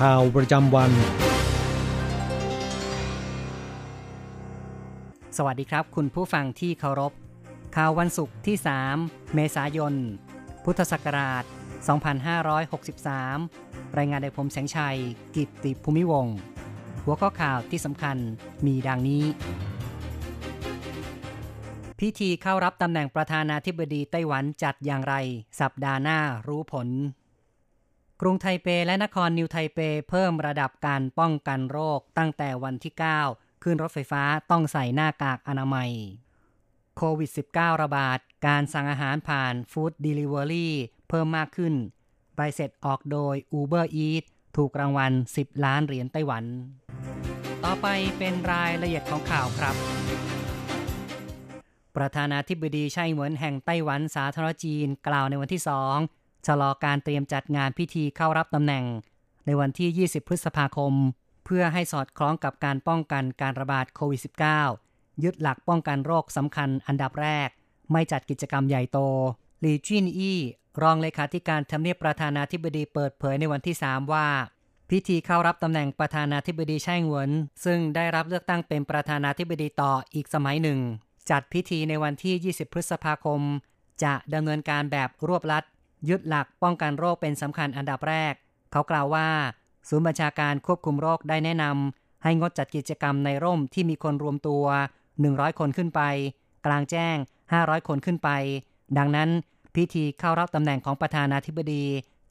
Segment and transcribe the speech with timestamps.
[0.00, 0.90] ข่าวประจำวัน
[5.36, 7.12] สวัสดีครับ คุณผู้ฟังที่เคารพ
[7.76, 8.56] ข่าววันศุกร์ที่
[8.94, 9.94] 3 เมษายน
[10.64, 11.44] พุทธศักราช
[13.30, 14.98] 2563 รายงานโดยผมแสงชัย
[15.36, 16.26] กิตติภูมิวง
[17.04, 18.16] หัวข้อข่าวที่สำคัญ
[18.66, 19.24] มีดังนี้
[21.98, 25.14] พิธีเข้ารับตำแหน่งประธานาธิบดีไต้หวันจัดอย่างไร
[25.60, 26.88] สัปดาห์หน้ารู้ผล
[28.20, 29.78] กรุงไทเปและนครนิวไทเป
[30.10, 32.94] เพิ่มระดับการป้องกันโรคตั้งแต่วันที่
[33.28, 35.90] 9 ขึ้นรถไฟฟ้าต้องใส่หน้ากากอนามัย
[36.96, 40.74] โควิด -19 ระบาด การสั่งอาหารผ่านฟู้ดเดลิเวอรี่
[41.08, 41.74] เพิ่มมากขึ้น
[42.36, 46.44] ใบเสร็จออกโดย Uber Eats ถูกรางวัล 10 ล้านเหรียญไต้หวัน
[47.64, 47.86] ต่อไป
[48.18, 49.76] เป็นรายละเอียดของข่าวครับ
[51.96, 55.96] ประธานาธิบดีไช่เหวินแห่งไต้หวันสาธารณจีนกล่าวในวันที่สอง
[56.46, 58.84] ชะลอการเตรียมจัดงานพิธีเข้ารับตำแหน่ง
[59.46, 60.92] ในวันที่ 20 พฤษภาคม
[61.44, 64.20] เพื่อให้สอดคล้องกับการป้องกันการระบาดโควิด
[64.66, 67.48] -19 ยึดหลักป้องกันโรคสำคัญอันดับแรก
[67.92, 68.98] ไม่จัดกิจกรรมใหญ่โต
[69.60, 70.38] หลีจินอี้
[70.82, 74.28] รองเลขาธิการทำเนียบประธานาธิบดีเปิดเผยในวันที่ 3 ว่า
[74.90, 77.30] พิธีเข้ารับตำแหน่งประธานาธิบดีไช่หวน
[77.64, 80.78] ซึ่งได้รับเลือกตั้งเป็นประธานาธิบดีต่ออีกสมัยหนึ่ง
[81.30, 83.40] จัดพิธีในวันที่ 20 พฤษภาคม
[84.02, 85.64] จะดำเนินการแบบรวบลัด
[86.08, 88.34] ยึดหลักป้องกันโรคเป็นสำคัญอันดับแรก
[88.72, 89.28] เขากล่าวว่า
[89.88, 94.64] ศูนย์บัญชาการควบคุมโรคได้แนะนำให้งดจัดกิจกรรมในร่มที่มีคนรวมตัว
[95.12, 96.00] 100 คนขึ้นไป
[96.66, 97.16] กลางแจ้ง
[97.52, 98.30] 500 คนขึ้นไป
[98.98, 99.28] ดังนั้น
[99.74, 101.84] พิธีเข้ารับตำแหน่งของประธานาธิบดี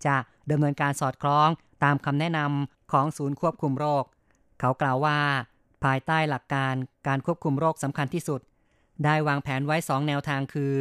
[0.05, 0.17] จะ
[0.51, 1.47] ดำเนินการสอดคล้อง
[1.83, 4.03] ตามคำแนะนำของศูนย์ควบคุมโรค
[4.59, 5.17] เขากล่าวว่า
[5.83, 6.73] ภายใต้หลักการ
[7.07, 8.41] การควบคุมโรคสำคัญที่สุด
[9.05, 10.73] ได้วางแผนไว้ 2 แนวทางคือ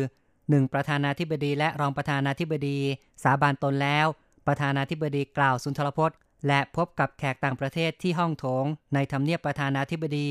[0.54, 0.72] 1.
[0.72, 2.78] ประธานาธิบดีและรองประธานาธิบดี
[3.24, 4.06] สาบานตนแล้ว
[4.46, 8.64] ประธานาธิบดีกล่าวสุนทรพจน์ และพบกับแขกต่างประเทศที่ห้องโถง
[8.94, 10.28] ในทำเนียบประธานาธิบดี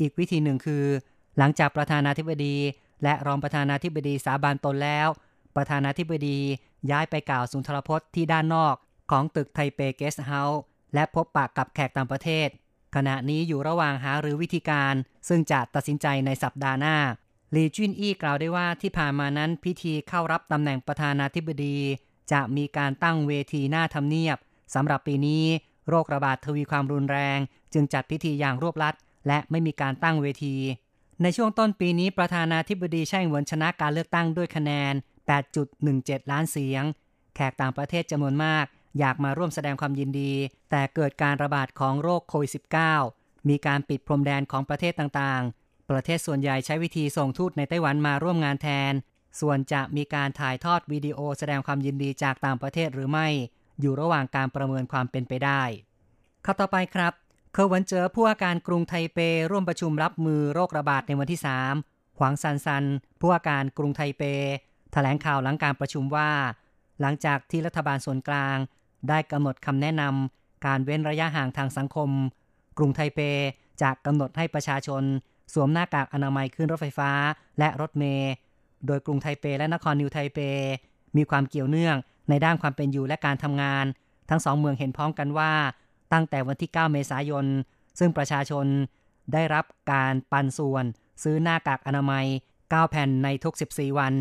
[0.00, 0.84] อีกวิธีหนึ่งคือ
[1.38, 2.56] หลังจากประธานาธิบดี
[3.02, 5.08] และรองประธานาธิบดีสาบานตนแล้ว
[5.56, 6.38] ประธานาธิบดี
[6.90, 8.74] ย้ายไปกล่าวสุนทรพจน์ที่ด้านนอก
[9.10, 10.60] ของตึกไทเปเกสเฮาส์
[10.94, 12.48] และพบปะกับแขกต่างประเทศ
[12.94, 14.94] ขณะนี้อยู่ระหว่างหาหรือวิธีการ
[15.28, 16.96] ซึ่งจะตัดสินใจในสัปดาห์หน้า
[17.56, 21.78] ลีจุนอี้กล่าวได้ว่าที่ผ่านมานั้นพิธีเข้ารับตำแหน่งประธานาธิบดี
[22.32, 24.36] จะมีการตั้งเวทีหน้าทำเนียบ
[24.74, 25.44] สำหรับปีนี้
[25.88, 27.38] โรคระบาดทวีความรุนแรง
[27.72, 28.94] จึงจัดพิธีอย่างรวบลัด
[29.26, 30.56] และไม่มีการตั้งเวที
[31.22, 34.94] ในช่วงต้นปีนี้ประธานาธิบดีไช่เหวินชนะการเลือกตั้งด้วยคะแนน
[35.62, 36.84] 8.17 ล้านเสียง
[37.34, 38.64] แขกต่างประเทศจำนวนมาก
[38.98, 40.32] อยากมาร่วมแสดงความยินดี
[40.70, 42.50] แต่เกิดการระบาดของโรคโควิด
[43.00, 48.92] -19 มีการปิดพรมแดนของประเทศต่างๆ ประเทศส่วนใหญ่ใช้วิธีส่งทูตในไต้หวันมาร่วมงานแทน
[49.40, 53.28] ส่วนจะมีการถ่ายทอดวิดีโอแสดงความยินดีจากต่างประเทศหรือไม่
[53.80, 55.62] อยู่ระหว่างการประเมินความเป็นไปได้
[56.44, 57.12] ข่าวต่อไปครับ
[57.52, 59.18] เคอเหวินเจ๋อผู้ว่าการกรุงไทเป
[59.50, 61.40] ร่วมประชุมรับมือโรคระบาดในวันที่
[61.78, 62.84] 3 หวงซันซัน
[63.20, 64.22] ผู้ว่าการกรุงไทเป
[64.92, 66.30] แถลงข่าวหลังการประชุมว่า
[67.00, 68.56] หลังจากที่รัฐบาลส่วนกลาง
[69.08, 72.10] ได้กำหนดคำแนะนำการเว้นระยะห่างทางสังคม
[72.78, 73.20] กรุงไทเป
[73.82, 75.02] จะกำหนดให้ประชาชน
[75.52, 77.10] สวมหน้ากากอนามัยขึ้นรถไฟฟ้า
[77.58, 78.32] และรถเมล์
[78.86, 80.38] โดยกรุงไทเปและนครนิวไทเป
[81.16, 81.96] มีความเกี่ยวเนื่อง
[82.28, 83.84] ในด้านความเป็นอยู่และการทำงาน
[84.30, 85.52] ทั้งสองเมืองเห็นพ้องกันว่า
[86.12, 87.46] ตั้งแต่วันที่ 9 เมษายน
[87.98, 88.66] ซึ่งประชาชน
[89.32, 90.84] ได้รับการปันส่วน
[91.22, 92.26] ซื้อหน้ากากอนามัย
[92.58, 94.14] 9 แผ่นในทุก 14 วัน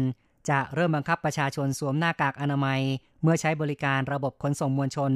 [0.49, 2.81] จะเริ่มบังคับประชาชนสวมหน้ากากอนามัย
[3.23, 5.11] เมื่อใช้บริการระบบขนส่งมวลชน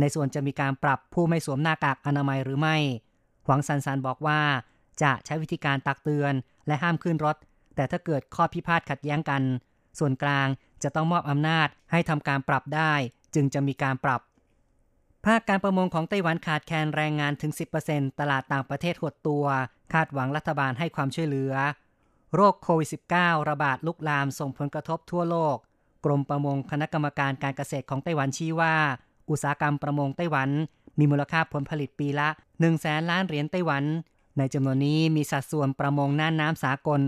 [0.00, 2.76] ในส่วนจะมีการปรับผู้ไม่สวมหน้ากากอนามัยหรือไม่
[3.46, 4.40] หวงซันซันบอกว่า
[5.02, 6.34] จะใช้วิธีการตักเตือน
[6.66, 7.36] และห้ามขึ้นรถ
[7.74, 9.42] แต่ถ้าเกิดข้อพิพาทขัดแย้งกัน
[9.98, 10.48] ส่วนกลาง
[10.82, 12.92] จะต้องมอบอำนาจให้ทำการปรับได้
[13.34, 14.20] จึงจะมีการปรับ
[15.26, 17.52] ภาคการประมงของไต้หวันขาดแคลนแรงงานถึง
[17.86, 19.44] 10%ตลาดต่างประเทศหดตัว
[19.92, 21.52] คาดหวังรัฐบาลให้ความช่วยเหลือ
[22.34, 22.88] โรคโควิด
[23.18, 25.56] -19 ระบาดลุกลามส่งผลกระทบทั่วโลก
[26.04, 28.74] กรมประมงคณะกรรมการการเกษตรของไต้หวันชี้ว่า
[29.30, 30.48] อุตสาหกรรมประมงไต้หวัน
[30.98, 33.84] มีมูลค่าผลผลิตปีละ1แสนล้านเหรียญไต้หวัน
[34.38, 37.00] ในจำนวนนี้มีสัดส่วนประมงน่านน้ำสากล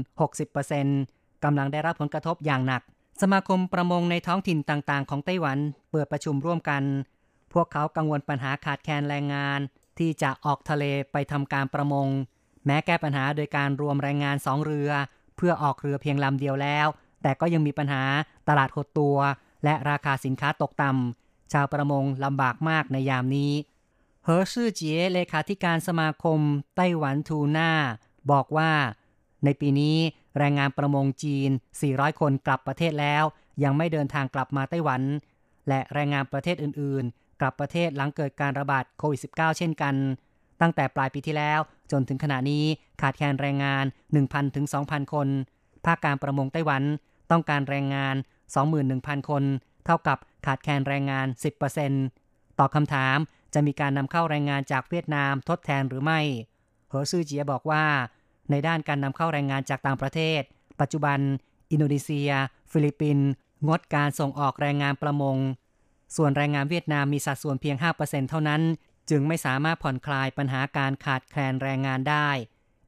[0.69, 2.83] 60%กำลังได้รับผลกระทบอย่างหนัก
[3.21, 5.59] สมาคมประมงในท้องถิ่นต่างๆ ของไต้หวัน
[5.91, 6.83] เปิดประชุมร่วมกัน
[7.53, 9.61] พวกเขากังวลปัญหาขาดแคลนแรงงาน
[9.99, 12.09] ที่จะออกทะเลไปทำการประมง
[12.67, 14.91] แม้แก้ปัญหาโดยการรวมแรงงานสองเรือ
[15.37, 16.87] เพื่อออกเรือเพียงลำเดียวแล้ว
[17.23, 18.03] แต่ก็ยังมีปัญหา
[18.49, 19.17] ตลาดหดตัว
[19.65, 23.53] และราคาสินค้าตกต่ำชาวประมงลำบากมากในยามนี้
[24.25, 26.41] เฮอชื่อเจียเลขาธิการสมาคม
[26.77, 27.71] ไต้หวันทูน่า
[28.31, 28.71] บอกว่า
[29.45, 29.97] ในปีนี้
[30.39, 31.51] แรงงานประมงจีน
[31.85, 33.25] 400 คนกลับประเทศแล้ว
[33.65, 35.03] ยังไม่เดินทางกลับมาไต้หวัน
[35.69, 39.95] และแรงงานประเทศอื่น ๆ กลับประเทศหลังเกิดการระบาดโควิด -19 เช่นกัน
[40.61, 41.61] ตั้งแต่ปลายปีที่แล้ว
[41.93, 42.65] จนถึงขณะนี้
[43.01, 43.85] ขาดแคลนแรงงาน
[44.21, 45.29] 1,000 ถึง 2,000 คน
[45.87, 46.83] ภาคการประมงไต้หวัน
[47.31, 48.15] ต้องการแรงงาน
[48.73, 49.45] 21,000 คน
[49.87, 51.27] เท่ากับขาดแคลนแรงงาน
[51.93, 53.19] 10%ต่อคำถาม
[53.55, 56.21] จะมีการนำเข้าแรงงานจากเวียดนามทดแทนหรือไม่
[56.89, 57.85] เหอซื่อเจียบอกว่า
[58.51, 60.41] ในด้านการนำเข้าแรงงานจากต่างประเทศ
[60.81, 61.19] ปัจจุบัน
[61.71, 62.31] อินโดนีเซีย
[62.73, 63.29] ฟิลิปปินส์
[63.69, 65.37] งดการส่งออกแรงงานประมง
[66.17, 68.63] ส่วนแรงงานเวียดนามมีสัดส่วนเพียง 5%เท่านั้น
[69.11, 72.29] จึงไม่สามารถผ่อนคลายปัญหาการขาดแคลนแรงงานได้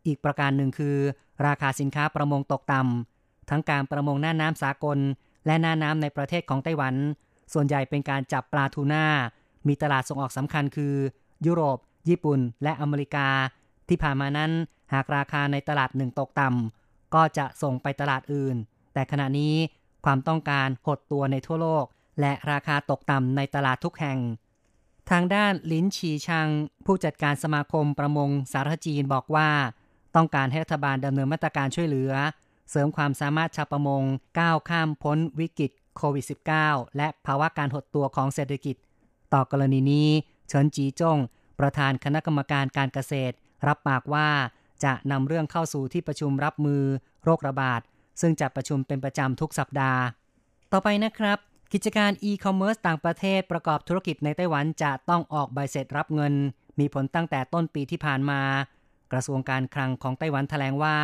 [0.07, 0.97] อีกประการหนึ่งคือ
[1.47, 4.99] ราคาสินค้าประมงตกต่ำทั้งการประมงหน้าน้ำสากล
[5.47, 6.95] และหน้าน้ำในประเทศของไต้หวัน
[7.53, 9.07] ส่วนใหญ่เป็นการจับปลาทูน่า
[9.69, 10.95] มีตลาดส่งออกสำคัญคือ
[11.47, 11.79] ยุโรป
[12.09, 13.29] ญี่ปุ่น และอเมริกา
[13.89, 14.53] ที่ผ่านมานั้น
[14.93, 18.57] หากราคาในตลาดหนึ่งตกต่ำก็จะส่งไปตลาดอื่น
[18.95, 19.55] แต่ขณะนี้
[20.05, 21.85] ความต้องการหดตัวในทั่วโลก
[22.21, 24.19] และราคาตกต่ำในตลาดทุกแห่ง
[25.11, 26.49] ทางด้านลินชีชัง
[26.87, 29.49] ผู้จัดการสมาคมประมงสารจีนบอกว่า
[30.17, 32.13] ต้องการให้รัฐบาลดำเนินมาตรการช่วยเหลือ
[32.71, 34.03] เสริมความสามารถชาวประมง
[34.39, 36.25] ก้าวข้ามพ้นวิกฤตโควิด
[36.61, 38.77] -19 และภาวะการหดตัวของเศรษฐกิจ
[39.35, 40.09] ต่อกรณีนี้
[40.49, 41.19] เฉินจีจง
[41.61, 43.35] ประธานคณะกรรมการการเกษตร
[43.67, 44.29] รับปากว่า
[44.85, 46.83] จะนำเรื่องเข้าสู่ที่ประชุมรับมือ
[47.25, 47.81] โรคระบาด
[48.21, 50.03] ซึ่งจะประชุมเป็นประจำทุกสัปดาห์
[50.73, 51.39] ต่อไปนะครับ
[51.73, 56.35] กิจการอีคอมเมิร์ซต่างประเทศประกอบธุรกิจในไต้หวันจะต้องออกใบเสร็จรับเงิน
[56.81, 58.41] มีผลตั้งแต่ต้นปีที่ผ่านมา
[59.13, 60.97] กระทรวงการคลังของไต้หวันแถลงว่า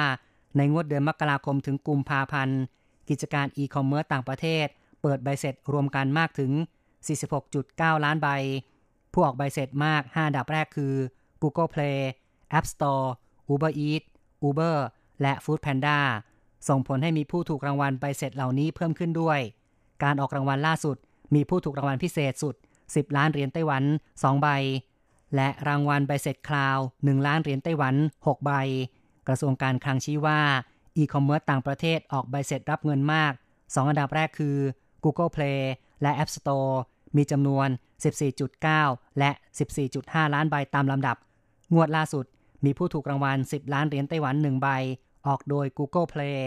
[0.57, 2.61] ในงวดเดือนมกราคมถึงกุมภาพันธ์
[3.09, 4.67] กิจการอีคอมเมิร์ซต่างประเทศ
[5.03, 6.53] เปิดใบเสร็จรวมกันมากถึง
[7.09, 8.29] 46.9 ล้านใบ
[9.13, 10.95] ผู้ออกใบเสร็จมาก5ดับแรกคือ
[11.43, 11.99] Google Play
[12.59, 13.07] App Store
[13.53, 14.07] Uber Eats
[14.49, 14.77] Uber
[15.23, 15.99] และ Food Panda
[16.69, 19.41] ส่งผลให้มีผู้ถูกรางวัลใบเสร็จเหล่านี้เพิ่มขึ้นด้วย
[20.03, 20.97] การออกรางวัลล่าสุด
[21.35, 22.55] มีผู้ถูกรางวัลพิเศษสุด
[22.85, 24.49] 10 ล้านเหรียญไต้หวัน 2 ใบ
[25.37, 28.53] และรางวัลใบเสร็จคลาว 1 ล้านเหรียญไต้หวัน 6 ใบ
[29.29, 30.41] กระทรวงการคลังชี้ว่า
[30.97, 34.57] อีคอมเมิร์ซต่างประเทศออกใบเสร็จรับเงินมาก 2 อันดับแรกคือ
[35.05, 35.61] Google Play
[36.03, 36.73] และ App Store
[37.17, 37.69] มีจำนวน
[38.43, 39.31] 14.9 และ
[39.83, 41.17] 14.5 ล้านใบตามลำดับ
[41.75, 42.25] งวดล่าสุด
[42.65, 44.69] มีผู้ถูกรางวัล 10 ล้านเหรียญไต้หวัน 1 ใบ
[45.27, 46.39] ออกโดย Google Play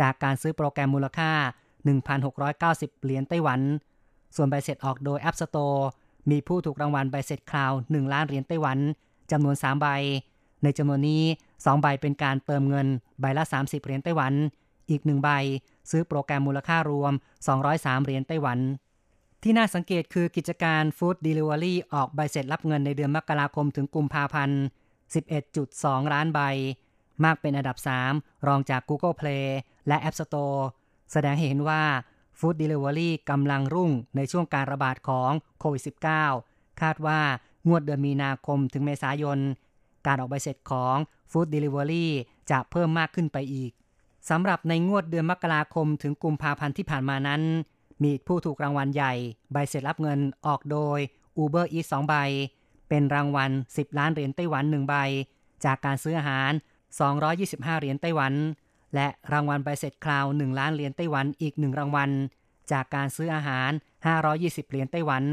[0.00, 1.32] จากการซื้อโปรแกรมมูลค่า
[2.18, 3.60] 1,690 เหรียญไต้หวัน
[4.36, 5.80] ส่วนใบเสร็จออกโดย App Store
[6.30, 8.78] มีผู้ถูกรางวัลใบเสร็จคราว 1 ล้านเหรียญไต้หวัน
[9.30, 9.88] จำนวน 3 ใบ
[10.62, 11.22] ในจำนวนนี้
[11.54, 12.86] 2 ใบเป็นการเติมเงิน
[13.20, 14.32] ใบละ 30 เหรียญไต้หวัน
[14.90, 15.28] อีก 1 ใบ
[15.90, 17.12] ซื้อโปรแกรมมูลค่ารวม
[17.58, 18.58] 203 เหรียญไต้หวัน
[19.42, 24.60] ที่น่าสังเกตคือกิจการฟู้ดเดลิเวอรี่ออกใบเสร็จรับเงินในเดือนมกราคมถึงกุมภาพันธ์
[25.32, 26.40] 11.2 ล้านใบ
[27.24, 27.76] มากเป็นอันดับ
[28.10, 29.46] 3 รองจาก Google Play
[29.88, 30.58] และ App Store
[31.12, 31.82] แสดงให้เห็นว่า
[32.38, 35.82] ฟู้ดเดลิเวอรี่กำลังรุ่งในช่วงการระบาดของโควิด
[36.28, 37.20] -19 คาดว่า
[37.68, 39.38] งวดเดือนมีนาคมถึงเมษายน
[40.06, 40.96] การออกใบเสร็จของ
[41.30, 42.12] ฟู้ดเดลิเวอรี่
[42.50, 43.72] จะเพิ่มมากขึ้นไปอีก
[44.30, 47.42] สำหรับในงวดเดือนมกราคมถึงกุมภาพันธ์ที่ผ่านมานั้น
[48.02, 49.14] มีผู้ถูกรางวัลใหญ่
[49.52, 50.98] ใบเสร็จรับเงินออกโดย
[51.42, 52.14] Uber Eats 2ใบ
[52.88, 54.94] เป็นรางวัล 10 ล้านเหรียญไต้หวัน 1 ใบ
[55.64, 56.50] จากการซื้ออาหาร
[57.16, 58.32] 225 เหรียญไต้หวัน
[58.94, 62.10] และรางวัลใบเสร็จคราว 1 ล้านเหรียญไต้หวันอีก 1 รางวัล
[62.72, 63.70] จากการซื้ออาหาร
[64.20, 65.24] 520 เหรียญไต้หวัน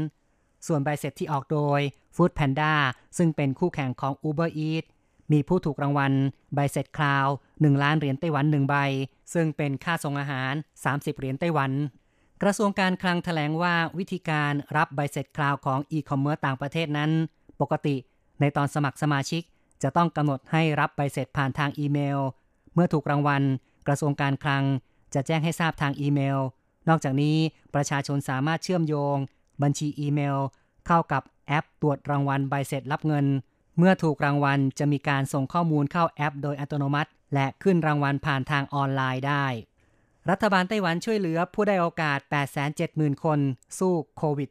[0.66, 1.80] ส่วนใบเสร็จที่ออกโดย
[2.16, 2.72] Food Panda
[3.18, 4.88] ซึ่งเป็นคู่แข่งของ Uber Eats
[5.32, 6.12] มีผู้ถูกรางวัล
[6.54, 8.76] ใบเสร็จคราว 1 ล้านเหรียญไต้หวัน 1 ใบ
[9.34, 10.52] ซึ่งเป็นค่าส่งอาหาร
[10.84, 11.70] 30 เหรียญไต้หวัน
[12.42, 17.10] กระทรวงการคลังแถลงว่าวิธีการรับใบเสร็จคลาวด์ของอีคอมเมิร์ซต่างประเทศนั้น
[17.60, 17.96] ปกติ
[18.40, 19.42] ในตอนสมัครสมาชิก
[19.82, 22.18] จะต้องกำหนดให้รับใบเสร็จผ่านทางอีเมล
[22.74, 23.42] เมื่อถูกรางวัล
[23.86, 24.64] กระทรวงการคลัง
[25.14, 26.38] จะแจ้งให้ทราบทางอีเมล
[26.88, 27.36] นอกจากนี้
[27.74, 29.16] ประชาชนสามารถเชื่อมโยง
[29.62, 30.38] บัญชีอีเมล
[30.86, 33.26] เข้ากับแอปตรวจรางวัลใบเสร็จรับเงิน
[33.78, 39.46] เมื่อถูกรางวัลจะมีการส่งข้อมูลเข้าแอป โดยอัตโนมัติ และขึ้นรางวัลผ่านทางออนไลน์ได้
[40.30, 42.18] รัฐบาลไต้หวันช่วยเหลือผู้ได้โอกาส
[42.70, 43.40] 870,000 คน
[43.78, 44.50] สู้โควิด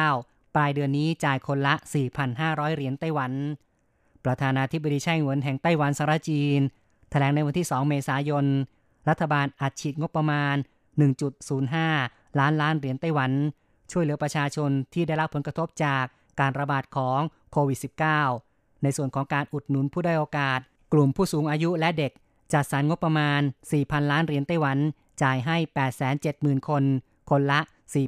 [0.00, 1.74] -19 ปลายเดือนนี้จ่ายคนละ
[2.24, 3.32] 4,500 เหรียญไต้หวัน
[4.24, 6.60] ประธานาธิบดีไช่หวนแห่งไต้หวันสารจีน
[7.10, 8.46] แถลงในวันที่ 2 เมษายน
[9.08, 10.56] รัฐบาลอัดฉีดงบประมาณ
[11.66, 13.30] 1.05 ล้านล้านเหรียญไต้หวัน
[13.92, 16.04] ช่วยเหลือประชาชนที่ได้รับผลกระทบจาก
[16.40, 17.20] การระบาดของ
[17.52, 17.78] โควิด
[18.30, 20.60] -19 ในส่วนของการอุดหนุนผู้ได้โอกาส
[20.92, 22.12] กลุ่มผู้สูงอายุและเด็ก
[22.52, 23.40] จัดสรรงบประมาณ
[23.74, 24.78] 4,000 ล้านเหรียญไต้หวัน
[25.22, 25.56] จ่ายให้
[26.12, 26.82] 870,000 คน
[27.30, 27.60] คนละ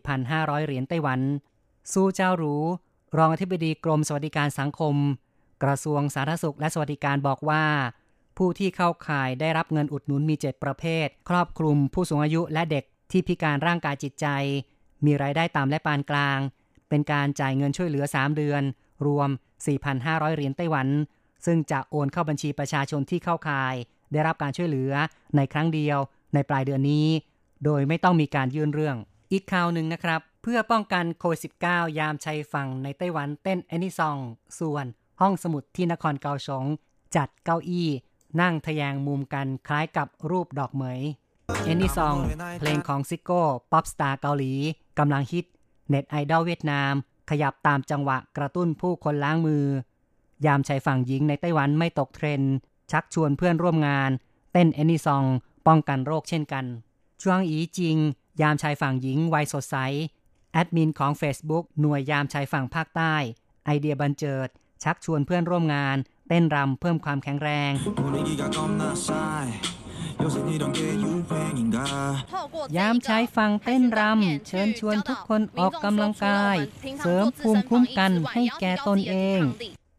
[0.08, 1.20] 4,500 เหรียญไต้หวัน
[1.92, 2.64] สู้เจ้ารู้
[3.18, 4.94] รองอธิบดีกรมสวัสดิการสังคม
[5.62, 7.64] กระทรวงสาธารณสุขและสวัสดิการบอกว่า
[8.38, 14.26] ผู้ที่เข้าข่ายได้รับเงินอุดหนุนมี 7 ประเภท ครอบคลุมผู้สูงอายุและเด็กที่พิการร่างกายจิตใจ
[15.04, 16.38] มีรายได้ต่ำและปานกลาง
[16.88, 18.62] เป็นการจ่ายเงินช่วยเหลือ 3 เดือน
[19.06, 19.28] รวม
[19.82, 20.88] 4,500 เหรียญไต้หวัน
[21.46, 23.74] ซึ่งจะโอนเข้าบัญชีประชาชนที่เข้าข่าย
[24.12, 24.92] ได้รับการช่วยเหลือ
[25.36, 25.98] ในครั้งเดียว
[26.36, 27.06] ในปลายเดือนนี้
[27.64, 28.96] โดยไม่ต้องมีการยื่นเรื่อง
[29.32, 34.16] อีกข่าวหนึ่งนะครับ เพื่อป้องกันโควิด -19 ยามชายฝั่งในไต้หวันเต้น Any Song
[34.58, 34.86] ส่วน
[35.20, 36.64] ห้องสมุดที่นครเกาสง
[37.16, 37.88] จัดเก้าอี้
[38.40, 41.00] นั่งทแยงมุมกันคล้ายกับรูปดอกเหมย
[41.64, 42.16] Any Song
[42.60, 44.52] เพลงของ Zico ป๊อปสตาร์เกาหลี
[44.98, 45.46] กำลังฮิต
[45.88, 46.92] เน็ตไอดอลเวียดนาม
[47.30, 49.64] ขยับตามจังหวะกระตุ้นผู้คนล้างมือ
[50.46, 52.42] ยามชายฝั่งหญิงในไต้หวันไม่ตกเทรนด์
[52.90, 54.10] ชักชวนเพื่อนร่วมงาน
[54.52, 55.24] เต้น Any Song
[55.66, 56.64] ป้องกันโรคเช่นกัน
[57.22, 57.96] ช่วงอีจริง
[58.42, 59.76] ยามชายฝั่งหญิงวัยสดใส
[60.52, 63.14] แอดมินของ Facebook หน่วยยามชายฝั่งภาคใต้
[63.64, 64.48] ไอเดียบันเจิด
[64.82, 65.96] ชักชวนเพื่อนร่วมงาน
[66.28, 67.72] เต้นรำเพิ่มความแข็งแรง
[72.78, 76.56] ยามชายฝั่งเต้นรำ เชิญชวนทุกคนออกกำลังกาย
[77.00, 79.40] เสริมภูมิคุ้มกันให้แก่ตนเอง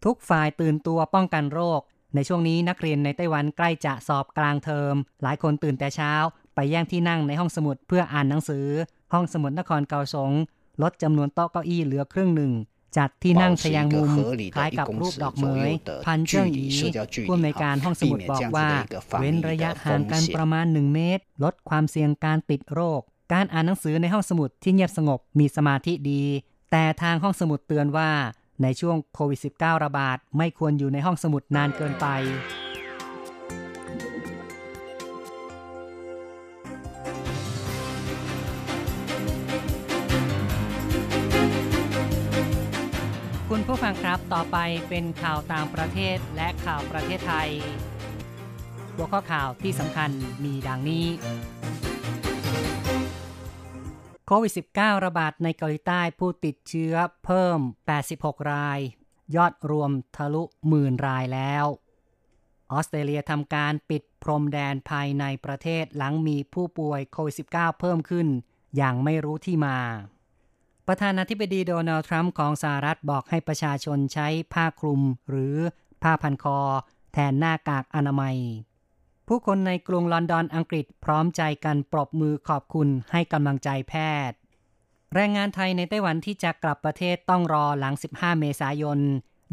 [0.06, 1.82] ทุกฝ่ายตื่นตัวป้องกันโรค
[2.16, 6.14] ในช่วงนี้นักเรียนในไต้หวันใกล้จะสอบกลางเทอม หลายคนตื่นแต่เช้า
[6.56, 8.66] ไปแย่งที่นั่งในห้องสมุดเพื่ออ่านหนังสือ
[9.14, 10.32] ห้องสมุดนครเกาสง
[10.82, 12.54] ลดจำนวนโต๊ะเก้าอี้เหลือครึ่งหนึ่ง
[12.98, 14.12] จัดที่นั่งทะแยงมุม
[14.56, 15.70] คล้ายกับรูปดอกเหมย
[16.06, 16.68] พันเจิ้งอี
[17.28, 18.68] ผู้อำนวยการห้องสมุดบอกว่า
[19.20, 23.02] เว้นระยะห่างกันประมาณ 1 เมตร ลดความเสี่ยงการติดโรค
[23.34, 26.24] การอ่านหนังสือในห้องสมุดที่เงียบสงบมีสมาธิดี
[26.72, 28.10] แต่ทางห้องสมุดเตือนว่า
[28.62, 32.08] ในช่วงโควิด -19 ระบาดไม่ควรอยู่ในห้องสมุดนานเกินไป
[43.50, 44.58] คุณผู้ฟังครับต่อไป
[44.90, 47.50] เป็นข่าวต่างประเทศและข่าวประเทศไทย
[48.96, 50.10] หัวข้อข่าวที่สำคัญ
[50.44, 51.06] มีดังนี้
[54.29, 56.93] โควิด -19 ระบาดในเกาหลีใต้ผู้ติดเชื้อ
[57.25, 57.60] เพิ่ม
[58.05, 58.79] 86 ราย
[59.36, 61.65] ยอดรวมทะลุหมื่นรายแล้ว
[62.72, 68.27] ออสเตรเลียทำการปิดพรมแดนภายในประเทศหลังมีผู้ป่วยโควิด -19 เพิ่มขึ้น
[68.75, 69.77] อย่างไม่รู้ที่มา
[70.88, 75.55] ประธานาธิบดีโดนัลด์ทรัมป์ของสหรัฐบอกให้ประชาชนใช้ผ้าคลุมหรือ
[76.03, 76.60] ผ้าพันคอ
[77.13, 78.38] แทนหน้ากากอนามัย
[79.31, 83.93] ผู้คนในกรุงลอนดอนอังกฤษพร้อมใจกันปรบมือขอบคุณให้กำลังใจแพ
[84.29, 84.38] ทย์
[85.13, 89.00] แรงงานไทยในไต้หวันที่จะกลับประเทศต้องรอหลัง 15 เมษายน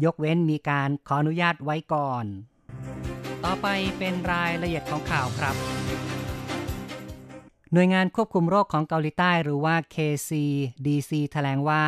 [0.03, 2.25] ยกเว้นมีการขออนุญาตไว้ก่อน
[3.43, 3.67] ต่อไป
[3.97, 5.55] เป็นรายละเอียดของข่าวครับ
[7.73, 11.83] หน่วยงานควบคุมโรคของเกาหลีใต้หรือว่า KCDC แถลงว่า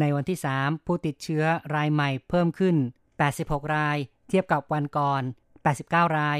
[0.00, 1.44] ในวันที่ 3 ผู้ติดเชื้อ
[1.74, 2.76] รายใหม่เพิ่มขึ้น
[3.24, 3.96] 86 ราย
[4.28, 5.22] เทียบกับวันก่อน
[5.70, 6.38] 89 ราย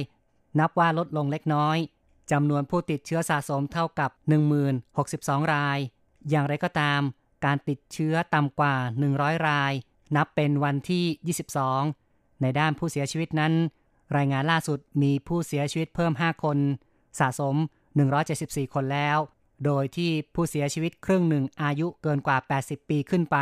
[0.58, 1.78] นับว่าลดลงเล็กน้อย
[2.30, 4.10] จำนวนผู้ติดเชื้อสะสมเท่ากับ
[4.82, 5.78] 10,062 ราย
[6.30, 7.00] อย่างไรก็ตาม
[7.44, 8.74] การติดเชื้อต่ำกว่า
[9.10, 9.72] 100 ราย
[10.16, 11.36] นับเป็นวันที่
[11.84, 13.52] 22 ในด้านผู้เสียชีวิตนั้น
[14.16, 16.58] รายงานล่าสุดมีผู้เสียชีวิตเพิ่ม 5 คน
[17.20, 17.56] สะสม
[18.14, 19.18] 174 คนแล้ว
[19.64, 23.36] โดยที่ผู้เสียชีวิตครึ่งหนึ่งอายุเกินกว่า 80 ปีขึ้นไป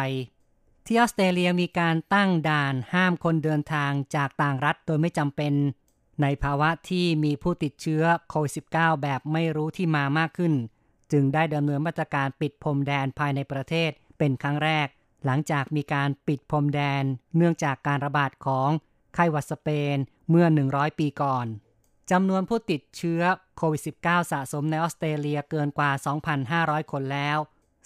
[0.86, 5.52] ที่ออสเตรเลียมีการตั้งด่านห้ามคนเดินทางจากต่างรัฐโดยไม่จำเป็น
[6.22, 10.54] ในภาวะที่มีผู้ติดเชื้อโควิด -19 แบบไม่รู้ที่มามากขึ้น
[11.12, 14.86] จึงได้ดำเนินมาตรการปิดพรมแดนภายในประเทศเป็นครั้งแรก
[15.24, 17.02] หลังจากมีการปิดพรมแดน
[17.36, 18.70] เนื่องจากการระบาดของ
[19.14, 19.96] ไข้หวัดสเปน
[20.30, 21.46] เมื่อ 100 ปีก่อน
[22.10, 23.22] จำนวนผู้ติดเชื้อ
[23.56, 25.90] โควิด -19 สะสมในออสเตรเลียเกินกว่า
[26.40, 27.38] 2,500 คนแล้ว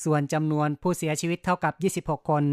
[0.05, 1.75] ส่วนจำนวนผู้เสียชีวิตเท่ากับ
[2.21, 2.45] 26 คน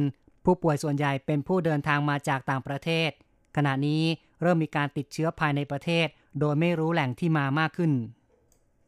[0.46, 3.10] ผู้ป่วยส่วนใหญ่เป็นผู้เดินทางมาจากต่างประเทศ
[3.56, 4.04] ขณะนี้
[4.42, 6.08] เริ่มมีการติดเชื้อภายในประเทศ
[6.40, 7.92] โดยไม่รู้แหล่งที่มามากขึ้น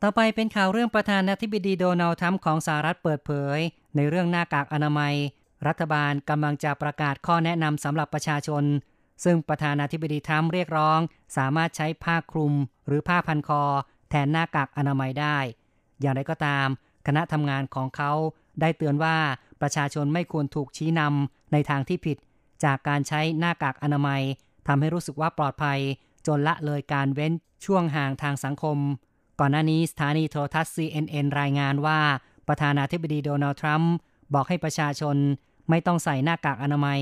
[0.02, 3.60] ต่อไปเป็นข่าวเรื่องประธานาธิบดีโดนัลด์ทรัมป์ของสหรัฐเปิดเผย
[3.96, 5.16] ในเรื่องหน้ากากอนามัย
[5.68, 8.64] รัฐบาลกำลังจะประกาศข้อแนะนำสำหรับประชาชน
[9.24, 11.00] ซึ่งประธานาธิบดีทรัมป์เรียกร้อง
[11.38, 12.54] สามารถใช้ผ้าคลุม
[12.88, 13.64] หรือผ้าพันคอ
[14.10, 15.38] แทนหน้ากากอนามัยได้
[16.02, 16.68] อย่างไรก็ตาม
[17.08, 18.12] คณะทำงานของเขา
[18.62, 19.18] ได้เตือนว่า
[19.62, 22.18] ประชาชนไม่ควรถูกชี้นำในทางที่ผิด
[22.64, 24.22] จากการใช้หน้ากากอนามัย
[24.72, 25.80] ทำให้รู้สึกว่าปลอดภัย
[26.28, 27.34] จนละเลยการเว้น
[27.66, 28.78] ช่วงห่างทางสังคม
[29.40, 32.00] ก่อนหน้านี้สถานีโทรทัศน์ CNN รายงานว่า
[32.48, 33.94] ประธานาธิบดีโดนัลด์ทรัมป์
[34.34, 35.16] บอกให้ประชาชน
[35.70, 37.00] ไม่ต้องใส่หน้ากากอนามัย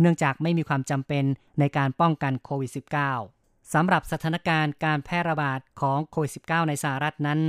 [0.00, 1.24] เนื่องจากไม่มีความจำเป็น
[1.58, 2.70] ในการป้องกันโควิด
[3.22, 7.40] -19 สำหรับสถานการณ์การแพร่ระบาดของโควิด -19 ในสหรัฐนั้น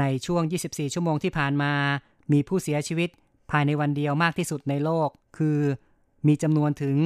[0.00, 1.72] ในช่วง 24 ชั่วโมงที่ผ่านมา
[2.32, 3.10] มีผู้เสียชีวิต
[3.50, 5.58] ภายในวันเดียวมากที่สุดในโลก คือ
[6.26, 6.96] มีจำนวนถึง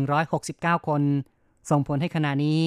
[0.00, 1.02] 1,169 คน
[1.70, 2.62] ส่งผลให้ขณะนี้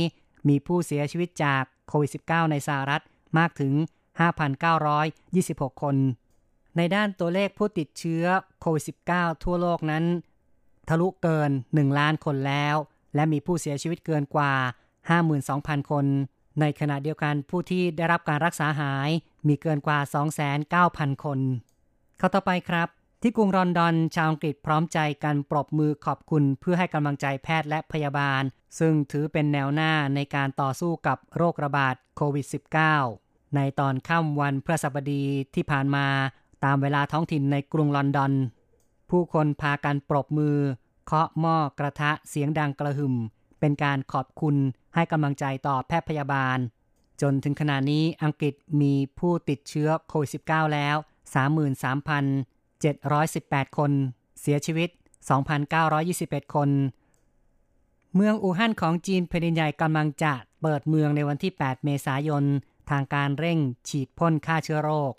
[0.49, 3.03] มีผู้เสียชีวิตจากโควิด -19 ในสหรัฐ
[3.37, 3.73] มากถึง
[4.57, 5.95] 5,926 คน
[6.77, 8.25] ในด้านตัวเลขผู้ติดเชื้อ
[8.61, 10.03] โควิด -19 ทั่วโลกนั้น
[10.89, 12.75] ทะลุเกิน 1 ล้านคนแล้ว
[13.15, 14.53] และมีผู้เสียชีวิตเกินกว่า
[15.21, 16.05] 52,000 คน
[16.59, 19.09] ในขณะเดียวกันผู้ที่ได้รับการรักษาหาย
[19.47, 19.99] มีเกินกว่า
[20.61, 21.39] 2,900คน
[22.17, 22.87] เข้าต่อไปครับ
[23.23, 28.41] ที่กรุงลอนดอนชาวอังกฤษพร้อมใจกันปรบมือขอบคุณเพื่อให้กำลังใจแพทย์และพยาบาล
[28.79, 32.45] ซึ่งถือเป็นแนวหน้าในการต่อสู้กับโรคระบาดโควิด
[32.99, 35.23] -19 ในตอนค่ำวันพฤหัสบดี
[35.55, 36.07] ที่ผ่านมา
[36.65, 38.33] ตามเวลาท้องถิ่นในกรุงลอนดอน
[39.09, 40.57] ผู้คนพากันปรบมือ
[41.05, 43.15] เคาะหม้อกระทะเสียงดังกระหึ่ม
[43.59, 44.55] เป็นการขอบคุณ
[44.95, 46.57] ให้กำลังใจต่อแพทย์พยาบาล
[47.21, 50.95] จนถึงขณะนี้อังกฤษมีผู้ติดเชื้อโควิด -19 แล้ว
[52.83, 53.91] 718 คน
[54.41, 54.89] เสียชีวิต
[55.71, 56.69] 2,921 คน
[58.15, 62.43] เมืองอู่ฮั่นของจีนแผ่นใหญ่กำลังจะเปิดเมืองในวันที่ 8 เมษายน
[62.89, 63.59] ทางการเร่ง
[63.89, 65.13] ฉีดพ่นฆ่าเชื้อโรค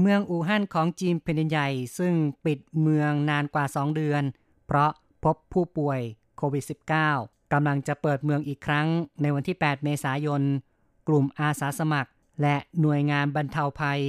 [0.00, 1.68] เมืองอู่ฮั่นของจีนแผ่นใหญ่
[1.98, 4.22] ซึ่งปิดเมืองนานกว่า 2 เดือน
[4.66, 4.90] เพราะ
[5.24, 6.00] พบผู้ป่วย
[6.36, 6.64] โควิด
[7.08, 8.86] -19 กำลังจะเปิดเมืองอีกครั้ง
[9.22, 10.42] ในวันที่ 8 เมษายน
[11.08, 12.10] กลุ่มอาสาสมัคร
[12.42, 14.02] และหน่วยงานบรรเทาภัย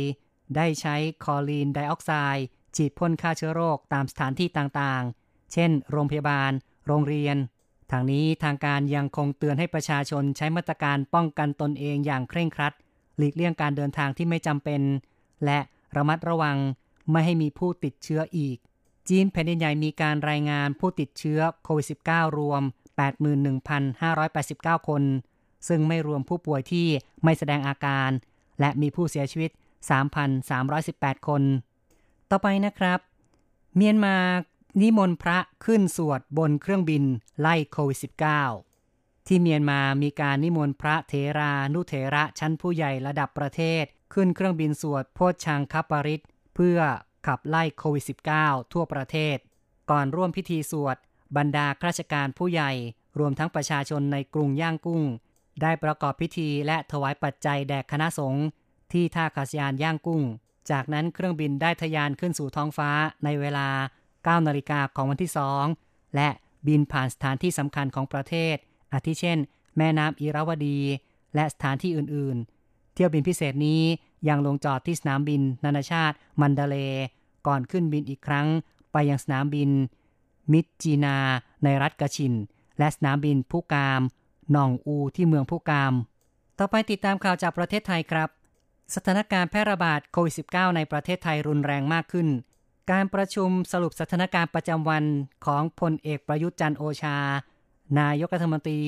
[0.56, 6.52] ได้ใช้คอลีนไดออกไซด์ ฉีดพ่นฆ่าเชื้อโรคตามสถานที่ต่างๆ เช่น โรงพยาบาล
[6.88, 7.38] โรงเรียน
[7.92, 12.74] ทางนี้ทางการยังคงเตือนให้ประชาชนใช้มาตรการป้องกันตนเองอย่างเคร่งครัด
[13.18, 14.82] หลีกเลี่ยงการเดินทางที่ไม่จำเป็น
[15.46, 15.60] และ
[15.96, 16.58] ระมัดระวัง
[17.12, 18.58] ไม่ให้มีผู้ติดเชื้ออีก
[19.10, 22.62] จีนแผ่นดินใหญ่มีการรายงานผู้ติดเชื้อโควิด -19 รวม
[24.00, 25.04] 81,589 คน
[25.68, 26.88] ซึ่งไม่รวมผู้ป่วยที่
[27.24, 28.10] ไม่แสดงอาการ
[28.60, 29.52] และมีผู้เสียชีวิต
[30.40, 31.42] 3,318 คน
[32.36, 33.00] ต่อไปนะครับ
[33.76, 34.17] เมียนมา
[34.82, 37.04] นิมนต์พระขึ้นสวดบนเครื่องบิน
[37.39, 38.00] ไล่โควิด
[38.62, 46.24] -19 ที่เมียนมามีการนิมนต์พระเทรานุเถระชั้นผู้ใหญ่ระดับประเทศ ขึ้นเครื่องบินสวดโพชังคปปริต
[46.56, 46.80] เพื่อ
[47.28, 48.04] ขับไล่โควิด
[48.38, 49.38] -19 ทั่วประเทศ
[49.91, 50.98] ก่อนร่วมพิธีสวด
[51.38, 52.72] บรรดาข้าราชการผู้ใหญ่
[53.19, 55.04] รวมทั้งประชาชนในกรุงย่างกุ้ง
[55.62, 58.46] ได้ประกอบพิธีและถวายปัจจัยแด่คณะสงฆ์
[58.93, 60.24] ที่ท่าอากาศยานย่างกุ้ง
[60.71, 62.89] จากนั้นเครื่องบินได้ทะยานขึ้นสู่ท้องฟ้า
[63.23, 63.67] ในเวลา
[64.08, 65.32] 9 นาฬิกาของวันที่
[65.73, 66.30] 2 และ
[66.67, 68.56] บินผ่านสถานที่สำคัญของประเทศ
[68.93, 69.38] อาทิเช่น
[69.78, 70.80] แม่น้ำอิราวดี
[71.36, 73.82] และสถานที่อื่น ๆ เที่ยวบินพิเศษนี้
[74.28, 76.76] ยังลงจอดที่สนามบิน นานาชาติมันดาเล
[77.47, 78.47] ก่อนขึ้นบินอีกครั้ง
[78.91, 79.69] ไปยังสนามบิน
[80.52, 81.17] มิดจีนา
[81.63, 82.34] ในรัฐกะชิน
[82.80, 84.02] และสนามบินผู้กาม
[84.56, 85.93] นองอูที่เมืองผู้กาม
[86.60, 88.30] ต่อไปติดตามข่าวจากประเทศไทยครับ
[88.95, 92.27] สถานการณ์แพร่ระบาดโควิด -19 ในประเทศไทยรุนแรงมากขึ้น
[92.91, 95.03] การประชุมสรุปสถานการณ์ประจำวัน
[95.45, 97.17] ของพลเอกประยุทธ์จันโอชา
[97.99, 98.82] นายกรัฐมนตรี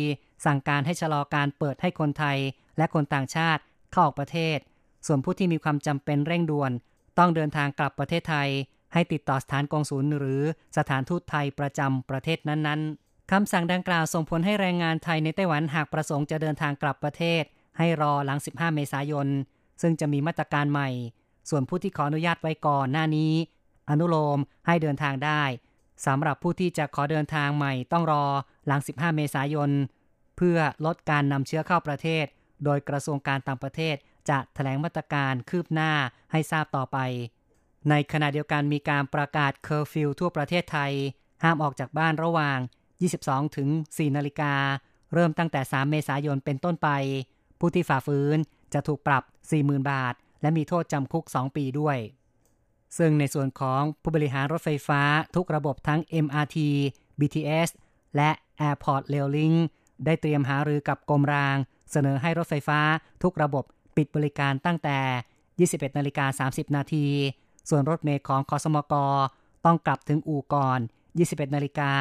[0.46, 2.38] สั่งการให้ชะลอการเปิดให้คนไทย
[2.78, 4.58] และคนต่างชาติเข้าออกประเทศ
[5.06, 6.72] ส่วนผู้ที่มีความจำเป็นเร่งด่วน
[7.18, 8.50] ต้องเดินทางกลับประเทศไทย
[8.94, 10.42] ให้ติดต่อสถานกองศูนย์หรือ
[10.78, 17.44] สถานทูตไทยประจำประเทศนั้นๆคำสั่งดังกล่าวส่งผลให้แรงงานไทยในไต้หวันหากประสงค์จะเดินทางกลับประเทศ
[17.78, 19.28] ให้รอหลัง 15 เมษายน
[19.82, 20.90] ซึ่งจะมีมาตรการใหม่
[21.50, 23.34] ส่วนผู้ที่ขออนุญาตไว้ก่อนหน้านี้
[23.90, 25.44] อนุโลมให้เดินทางได้
[26.06, 28.26] สำหรับผู้ที่จะขอเดินทางใหม่ต้องรอ
[28.68, 29.72] หลัง 15 เมษายน
[30.38, 32.26] เพื่อลดการนำเชื้อเข้าประเทศ
[32.64, 33.96] โดยกระทรวงการต่างประเทศ
[34.30, 35.92] จะถแถลงมาตรการคืบหน้า
[36.32, 36.98] ให้ทราบต่อไป
[37.90, 40.92] ในขณะเดียวกันมีการประกาศเคอร์ฟิวทั่วประเทศไทย
[41.44, 42.60] ห้ามออกจากบ้านระหว่าง
[43.08, 44.54] 22 ถึง 4 นาฬิกา
[45.14, 46.90] เริ่มตั้งแต่ 3 เมษายนเป็นต้นไป
[47.60, 48.38] ผู้ที่ฝ่าฝืน
[48.74, 49.24] จะถูกปรับ
[49.56, 51.98] 40,000 บาท และมีโทษจำคุก 2 ปีด้วย
[52.98, 55.02] ซึ่งในส่วนของผู้บริหารรถไฟฟ้า
[55.36, 56.58] ทุกระบบทั้ง MRT
[57.20, 57.70] BTS
[58.16, 58.30] และ
[58.68, 59.58] Airport Rail Link
[60.06, 61.58] ได้เตรียมหารือกับกรมราง
[61.92, 62.80] เสนอให้รถไฟฟ้า
[63.24, 63.64] ทุกระบบ
[63.96, 65.00] ปิดบริการตั้งแต่
[65.80, 67.08] 21นาฬิกา30 นาที
[67.70, 68.94] ส่วนรถเมล์ของขสมก.
[69.66, 70.80] ต้องกลับถึงอู่ก่อน
[71.18, 71.92] 21นาฬิกา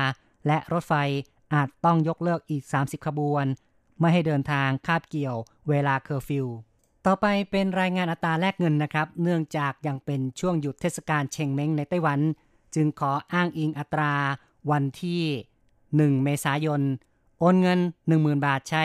[0.46, 0.94] และรถไฟ
[1.54, 3.46] อาจต้องยกเลิกอีก 30 ขบวน
[4.00, 5.36] ไม่ให้เดินทางคาบเกี่ยว
[5.68, 6.46] เวลาเคอร์ฟิว
[7.06, 12.20] ต่อไปเป็นรายงานอัตราแลกเงินนะครับ เนื่องจากยังเป็นช่วงหยุดเทศกาลเชงเม้งในไต้หวัน
[12.74, 14.14] จึงขออ้างอิงอัตรา
[14.70, 15.22] วันที่
[15.74, 16.82] 1 เมษายน
[17.40, 17.80] โอนเงิน
[18.12, 18.84] 10,000 บาทใช้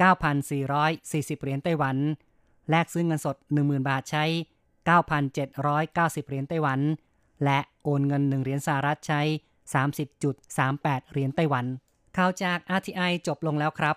[0.00, 1.96] 9,440 เหรียญไต้หวัน
[2.70, 4.24] แลกซื้อเงินสด 10,000 บาทใช้
[4.86, 6.80] 9,790 เหรียญไต้หวัน
[7.44, 9.20] และโอนเงิน 1 เหรียญสหรัฐใช้
[9.96, 11.66] 30.38 เหรียญไต้หวัน
[12.16, 13.96] ข่าวจาก RTI จบลงแล้วครับ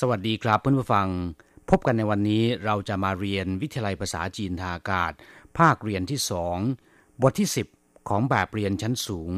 [0.00, 1.08] สวัสดีครับเพื่อนผู้ฟัง
[1.70, 5.12] พบกันในวันนี้เราจะมาเรียนวิทยาลัยภาษาจีนทางอากาศ
[5.58, 6.58] ภาคเรียนที่สอง
[7.22, 9.32] บทที่ 10 ของแบบเรียนชั้นสูง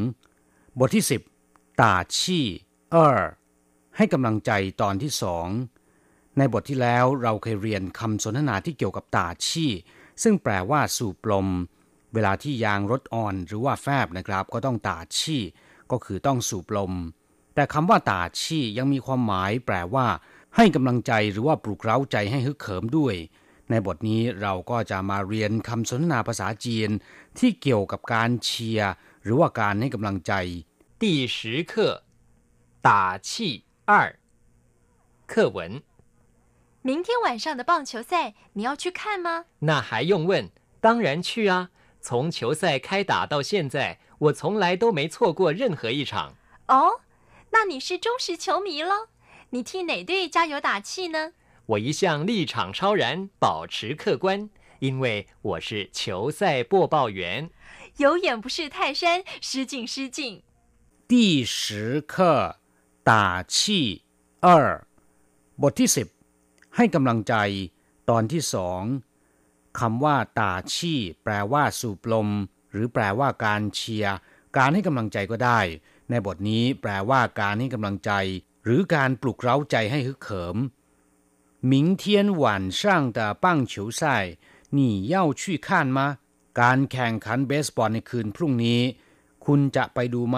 [0.79, 1.05] บทที่
[1.43, 2.47] 10ตาชี่
[2.93, 3.19] เออ
[3.97, 4.51] ให้กำลังใจ
[4.83, 5.47] ตอนที่สอง
[6.39, 9.73] ในบทที่แล้วเราเคยเรียนคำสนทนาที่เกี่ยวกับตาชี่
[10.24, 11.48] ซึ่งแปลว่าสูบลม
[12.14, 15.44] เวลาที่ยางรถอ่อนหรือว่าแฟบนะครับ ก็ต้องตาชี่
[15.92, 16.94] ก็คือต้องสูบลม
[17.56, 20.08] แต่คำว่าตาชี่ยังมีความหมายแปลว่า
[20.56, 23.16] ให้กำลังใจหรือว่าปลุกเร้าใจให้ฮึกเหิมด้วย
[23.70, 26.90] ในบทนี้เราก็จะมาเรียนคำสนทนาภาษาจีน
[27.40, 28.92] ที่เกี่ยวกับการเชียร์
[29.24, 30.34] หรือว่าการให้กำลังใจ
[31.02, 31.04] 第
[31.36, 31.38] 十
[31.72, 31.74] 课
[32.88, 32.90] 打
[33.28, 33.30] 气
[33.90, 33.92] 二
[35.32, 35.60] 课文
[36.82, 39.46] 明天晚上的棒球赛，你要去看吗？
[39.60, 40.50] 那还用问？
[40.82, 41.70] 当然去啊！
[42.02, 46.36] 从球赛开打到现在，我从来都没错过任何一场。
[46.68, 47.02] 哦，
[47.52, 49.10] 那你是忠实球迷了。
[49.52, 51.34] 你替哪队加油打气呢？
[51.68, 57.50] 我一向立场超然，保持客观，因为我是球赛播报员。
[57.98, 60.44] 有眼不识泰山，失敬失敬。
[61.08, 62.58] 第十课
[63.04, 64.04] 打气
[64.42, 64.86] 二
[65.58, 66.08] บทที่สิบ
[66.78, 67.36] ให้กำลังใจ
[68.10, 68.82] ตอนที่สอง
[69.80, 72.30] คำว่าตาชี่ แปลว่าสูบลม
[72.72, 74.16] หรือแปลว่าการเชียร์
[74.58, 75.60] การให้กำลังใจก็ได้
[76.10, 78.12] ในบทนี้แปลว่าการให้กำลังใจ
[78.64, 80.58] หรือการปลุกเร้าใจให้ฮึกเหิม
[81.72, 82.04] 明天
[82.44, 82.46] 晚
[82.80, 82.82] 上
[83.18, 84.02] 的棒球赛
[84.78, 84.80] 你
[85.14, 86.00] 要去看吗
[86.62, 88.82] การแข่งขันเบสบอลในคืนพรุ่งนี้
[89.46, 90.38] คุณจะไปดูไหม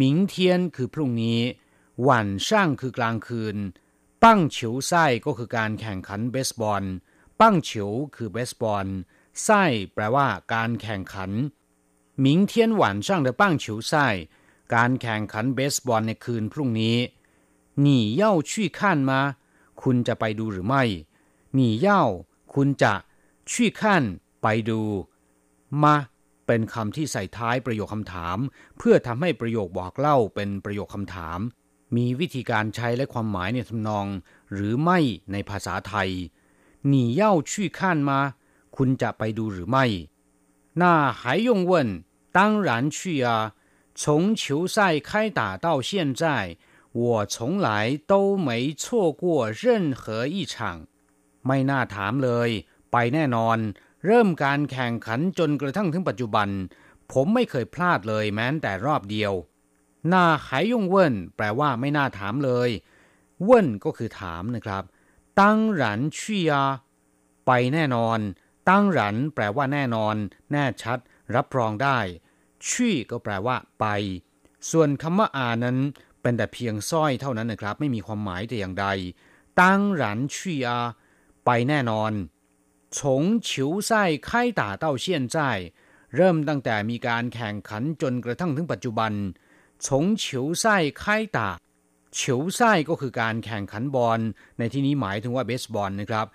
[0.00, 0.34] 明天
[0.76, 1.40] คือพรุ่งนี้
[2.08, 2.10] 晚
[2.46, 2.48] 上
[2.80, 3.56] คือกลางคืน
[4.22, 6.84] ปั้งเฉียวไส้ก็คือการแข่งขันเบสบอล
[7.40, 8.86] ปั้งเฉียวคือเบสบอล
[9.44, 9.62] ไส้
[9.94, 11.30] แปลว่าการแข่งขัน
[12.24, 13.92] 明天晚上的棒球赛
[14.74, 16.96] การแข่งขันเบสบอลในคืนพรุ่งนี้
[17.84, 17.88] 你
[18.20, 19.12] 要去看吗
[19.82, 20.82] คุณจะไปดูหรือไม่
[21.54, 22.04] หนีเย่า
[22.54, 22.94] คุณจะ
[23.50, 24.02] ชี่ขั้น
[24.42, 24.80] ไปดู
[25.82, 25.96] มา
[26.46, 28.38] เป็นคำที่ใส่ท้ายประโยคคำถาม
[28.78, 31.38] เพื่อทำให้ประโยคบอกเล่าเป็นประโยคคำถาม
[31.96, 34.06] มีวิธีการใช้และความหมายในทำนอง
[34.52, 34.98] หรือไม่
[35.32, 36.10] ในภาษาไทย
[36.88, 38.20] หนีเย่าชี่ขั้นมา
[38.76, 39.86] คุณจะไปดูหรือไม่
[40.80, 40.82] 那
[41.20, 41.72] 还用问
[42.36, 43.28] 当然去啊
[44.00, 44.02] 从
[44.40, 45.90] 球赛开打到现
[46.20, 46.58] 在
[46.92, 47.68] 我从来
[48.10, 48.50] 都没
[48.82, 50.54] 错过任何一场
[51.46, 52.50] ไม่น่าถามเลย
[52.92, 53.58] ไปแน่นอน
[54.06, 56.48] เริ่มการแข่งขันจนกระทั่งถึงปัจจุบัน
[57.12, 59.32] ผมไม่เคยพลาดเลยแม้แต่รอบเดียว
[60.12, 62.70] น่าหายยงเว่นแปลว่าไม่น่าถามเลย
[63.44, 64.84] เว่นก็คือถามนะครับ
[65.40, 66.62] ตั้งหรันชี่ยา
[67.46, 68.18] ไปแน่นอน
[68.68, 70.14] ตั้งหรันแปลว่าแน่นอน
[70.52, 70.98] แน่ชัด
[71.34, 71.98] รับรองได้
[72.66, 73.86] ชี่ก็แปลว่า ไป
[74.70, 75.78] ส่วนคำว่าอานั้น
[76.22, 78.86] เป็นแต่เพียงสร้อยเท่านั้นนะครับ ไม่มีความหมายแต่อย่างใด
[79.60, 80.78] ตั้งหรันชี่อา
[81.44, 82.12] ไปแน่นอน
[82.96, 83.50] 从球
[83.88, 83.90] 赛
[84.26, 85.36] 开打到现在
[86.16, 89.12] เริ่มตั้งแต่มีการแข่งขันจนกระทั่งถึงปัจจุบัน
[89.84, 90.64] 从球赛
[91.00, 91.02] 开
[91.36, 91.38] 打
[92.14, 94.20] เฉียวไส้ก็คือการแข่งขันบอล
[94.58, 96.26] ในที่นี้หมายถึงว่าเบสบอลนะครับ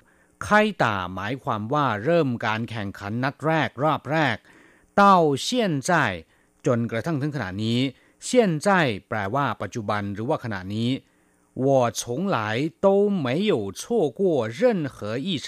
[0.43, 4.37] ไข่ตาหมายความว่าเริ่มการแข่งขันนัดแรกรอบแรก
[5.01, 5.03] 到
[5.47, 5.47] 现
[5.89, 5.91] 在
[6.65, 7.79] จนกระทั่งถึงขณะนี้
[8.27, 8.29] 现
[8.65, 8.67] 在
[9.07, 10.89] แปลว่าปัจจุบันหรือว่าขณะนี้
[11.65, 11.67] 我
[11.99, 12.01] 从
[12.35, 12.37] 来
[12.85, 12.87] 都
[13.25, 13.81] 没有错
[14.19, 14.21] 过
[14.59, 14.61] 任
[14.93, 14.95] 何
[15.27, 15.29] 一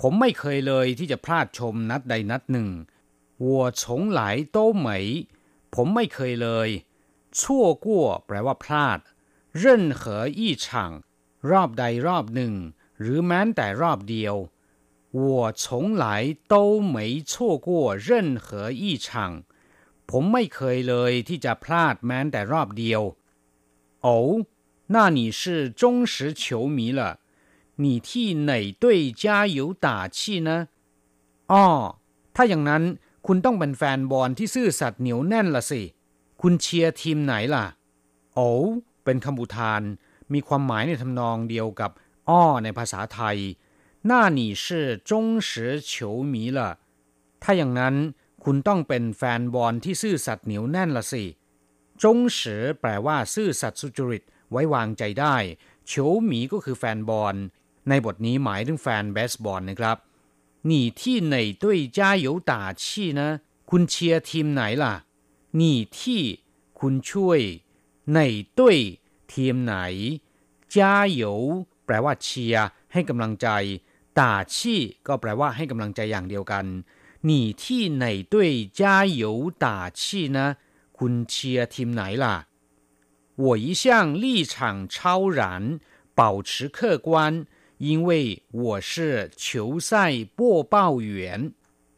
[0.00, 2.68] ผมไม่เคยเลยที่จะพลาดชมนัดใดนัดหนึ่ง
[3.46, 3.48] 我
[3.80, 3.82] 从
[4.18, 4.20] 来
[4.56, 4.88] 都没
[5.74, 6.68] ผมไม่เคยเลย
[7.38, 7.40] 错
[7.84, 7.86] 过
[8.26, 8.98] แปลว่าพลาด
[9.62, 9.64] 任
[9.98, 10.02] 何
[10.38, 10.66] 一场
[11.50, 12.52] รอบใดรอบหนึ่ง
[13.00, 14.34] หรือแม้แต่รอบเดียว
[15.18, 15.64] 我从
[16.02, 16.54] 来都
[16.94, 16.96] 没
[17.30, 17.32] 错
[17.66, 17.68] 过
[18.06, 18.08] 任
[18.44, 19.08] 何一场
[20.10, 23.02] ผมไม่เคยเลยที่จะพลาดแม้แต่รอบเดียว
[24.02, 24.16] โอ้
[24.94, 27.00] 那你是忠实球迷了
[27.82, 28.08] 你替
[28.48, 28.84] 哪队
[29.22, 30.68] 加油打气呢
[31.52, 31.64] อ๋อ
[32.34, 32.82] ถ้าอย่างนั้น
[33.26, 35.82] คุณต้องเป็นแฟนบอลที่ซื่อสัตย์เหนียวแน่นละสิ
[36.40, 37.66] คุณเชียร์ทีมไหนล่ะ
[38.34, 38.48] โอ้
[39.04, 39.82] เป็นคำอุทาน
[40.32, 41.90] มีความหมายในทำนองเดียวกับ
[42.28, 43.38] อ้อในภาษาไทย
[44.10, 44.66] 那你是
[45.08, 45.50] 忠实
[45.90, 45.92] 球
[46.32, 46.58] 迷了
[47.42, 47.94] ถ้าอย่างนั้น
[48.44, 51.24] คุณต้องเป็นแฟนบอลที่ซื่อสัตย์เหนียวแน่นละสิ
[52.02, 55.36] จงเสือแปลว่าซื่อสัตย์สุจริตไว้วางใจได้
[55.86, 57.36] เฉียวหมีก็คือแฟนบอล
[57.88, 59.96] ในบทนี้หมายถึงแฟนเบสบอลนะครับ
[60.70, 61.00] 你替
[61.32, 61.64] 哪队
[61.96, 62.84] 加油打气
[63.18, 63.20] 呢
[63.70, 64.94] คุณเชียร์ทีมไหนล่ะ
[65.58, 65.62] 你
[65.96, 65.98] 替
[66.78, 67.40] คุณช่วย
[68.10, 68.18] ไหน
[68.58, 68.76] ด้วย
[69.32, 69.74] ทีมไหน
[70.74, 71.22] จ้าโย
[71.84, 73.48] แปลว่าเชียร์ให้กำลังใจ
[74.18, 76.64] ตาชีก็แปลว่าให้กำลังใจอย่างเดียวกัน
[77.28, 77.62] 你替
[78.02, 78.34] 哪队
[78.80, 78.82] 加
[79.22, 79.24] 油
[79.64, 79.66] 打
[79.98, 80.38] 气呢
[80.98, 82.36] คุณเชียร์ทีมไหนล่ะ
[83.44, 83.84] 我一向
[84.22, 84.54] 立场
[84.88, 85.40] 超然
[86.18, 87.08] 保持客观
[87.78, 91.52] 因为我是球赛播报员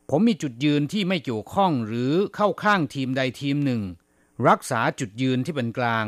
[0.09, 3.81] ผมมีจุดยืนที่ไม่เกี่ยวข้องหรือเข้าข้างทีมใดทีมหนึ่ง
[4.47, 6.07] รักษาจุดยืนที่เป็นกลาง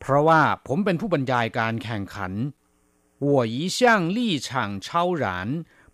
[0.00, 2.32] เพราะว่าผมเป็นผู้บรรยายการแข่งขัน
[3.22, 5.48] หัวยีช่างลี่ฉางเช่าหลาน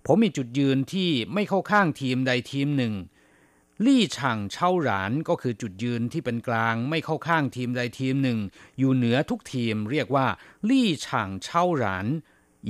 [0.05, 2.95] ผมมีจุดยืนที่ไม่เข้าข้างทีมใดทีมหนึ่ง
[3.87, 8.39] ลี่ฉางเช่าหลานก็คือจุดยืนที่เป็นกลาง ไม่เข้าข้างทีมใดทีมหนึ่ง
[8.79, 10.27] อยู่เหนือทุกทีมเรียกว่า
[10.71, 12.07] ลี่ฉางเช่าหลาน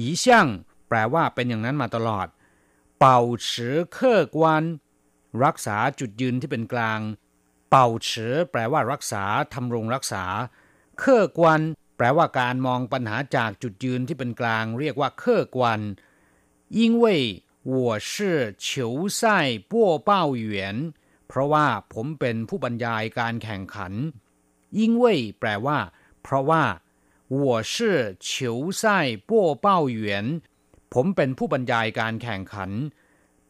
[0.01, 0.49] ยีช่าง
[0.88, 2.29] แปลว่าเป็นอย่างนั้นมาตลอด
[3.00, 4.63] เป่าเฉอเคอกวน
[5.43, 7.00] รักษาจุดยืนที่เป็นกลาง
[7.69, 10.24] เป่าเฉอแปลว่ารักษาทำรงรักษา
[11.00, 11.62] เคอกวน
[11.98, 15.82] แปลว่าการมองปัญหาจากจุดยืนที่เป็นกลาง เรียกว่าเคอกวน
[16.78, 17.06] 因为
[17.74, 17.76] 我
[18.12, 18.12] 是
[18.67, 18.67] 球
[19.19, 19.22] 赛
[19.72, 19.74] 播
[20.10, 20.12] 报
[20.46, 20.48] 员
[21.28, 23.93] เพราะว่าผมเป็นผู้บรรยายการแข่งขัน
[24.78, 25.06] 因为
[25.39, 25.78] แปลว่า
[26.24, 26.63] เพราะว่า
[27.43, 27.74] 我是
[28.28, 28.30] 球
[28.82, 28.84] 赛
[29.30, 29.32] 播
[29.65, 29.67] 报
[30.00, 30.02] 员
[30.94, 32.70] ผมเป็นผู้บรรยายการแข่งขัน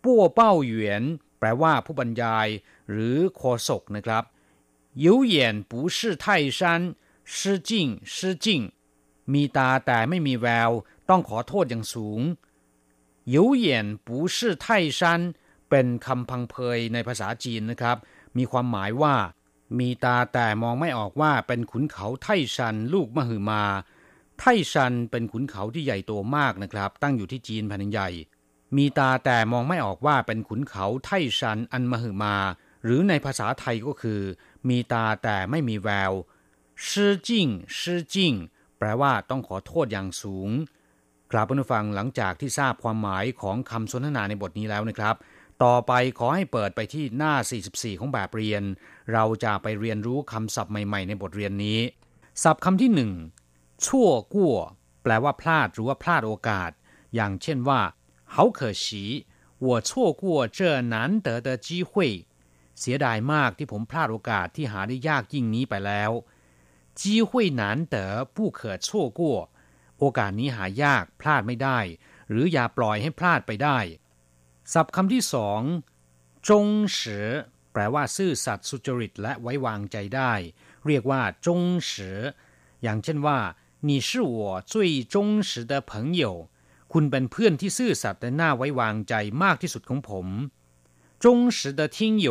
[0.04, 1.02] ปั้วเป้าเหวียน
[1.38, 2.46] แปลว่าผู้บรรยาย
[2.90, 4.24] หรือโฆษกนะครับ
[5.02, 6.80] ยิวเหยียนปูชื่อไทชัน
[7.36, 8.60] ชื่อ
[9.32, 10.70] มีตาแต่ไม่มีแวว
[11.08, 12.20] ต้องขอโทษอย่างสูง
[13.32, 15.20] ยิวเหยียนปูชื่ไทชัน
[15.70, 17.96] เป็นคำพังเพยในภาษาจีนนะครับ
[18.36, 19.14] มีความหมายว่า
[19.78, 23.64] มีตาแต่มองไม่ออกว่าเป็นขุนเขาไท่ชันลูกมหึมา
[24.38, 28.08] ไทชันเป็นขุนเขาที่ใหญ่โตมากนะครับ ตั้งอยู่ที่จีนแผ่นใหญ่
[28.76, 32.36] มีตาแต่มองไม่ออกว่าเป็นขุนเขาไทชันอันมหึมา
[32.84, 34.20] หรือในภาษาไทยก็คือ
[34.68, 36.12] มีตาแต่ไม่มีแวว
[36.88, 37.46] ชื่อจิ้ง
[37.80, 38.32] ชื่อจิ้ง
[38.78, 40.50] แปลว่าต้องขอโทษอย่างสูง
[41.32, 45.16] กราบผู้ฟังหลังจากที่ทราบความหมายของคำสนทนาในบทนี้แล้วนะครับ
[45.64, 47.34] ต่อไปขอให้เปิดไปที่หน้า
[47.66, 48.62] 44 ของแบบเรียน
[49.12, 51.78] เราจะไปเรียนรู้คำศัพท์ใหม่ ๆ ในบทเรียนนี้
[52.42, 53.12] ศัพท์คำที่หนึ่ง
[53.85, 54.57] ชั่วกั่ว
[55.03, 56.71] แปลว่าพลาดหรือว่าพลาดโอกาส
[57.15, 57.81] อย่างเช่นว่า
[58.33, 58.85] 好可惜
[59.65, 59.89] 我错
[60.21, 60.23] 过
[60.57, 60.59] 这
[60.93, 61.91] 难得的机会
[62.79, 66.11] เสียดายมากที่ผมพลาดโอกาสที่หาได้ยากยิ่งนี้ไปแล้ว
[66.99, 67.29] 机会
[67.61, 67.95] 难得
[68.35, 68.87] 不可错
[69.19, 69.21] 过
[69.99, 71.79] โอกาสนี้หายากพลาดไม่ได้
[72.29, 73.79] หรืออย่าปล่อยให้พลาดไปได้
[74.73, 75.61] ศัพท์คำที่สอง
[76.49, 77.27] จงเสือ
[77.73, 80.33] แปลว่าซื่อสัตย์สุจริตและไว้วางใจได้
[80.85, 82.19] เรียกว่าจงเสือ
[82.83, 83.39] อย่างเช่นว่า
[83.87, 84.73] 你是我最
[85.13, 85.15] 忠
[85.47, 85.91] 实的朋
[86.21, 86.49] 友
[86.93, 90.27] คุณเป็นเพื่อนที่ซื่อสัตย์และน่าไว้วางใจมากที่สุดของผม
[91.23, 92.29] จง实的听友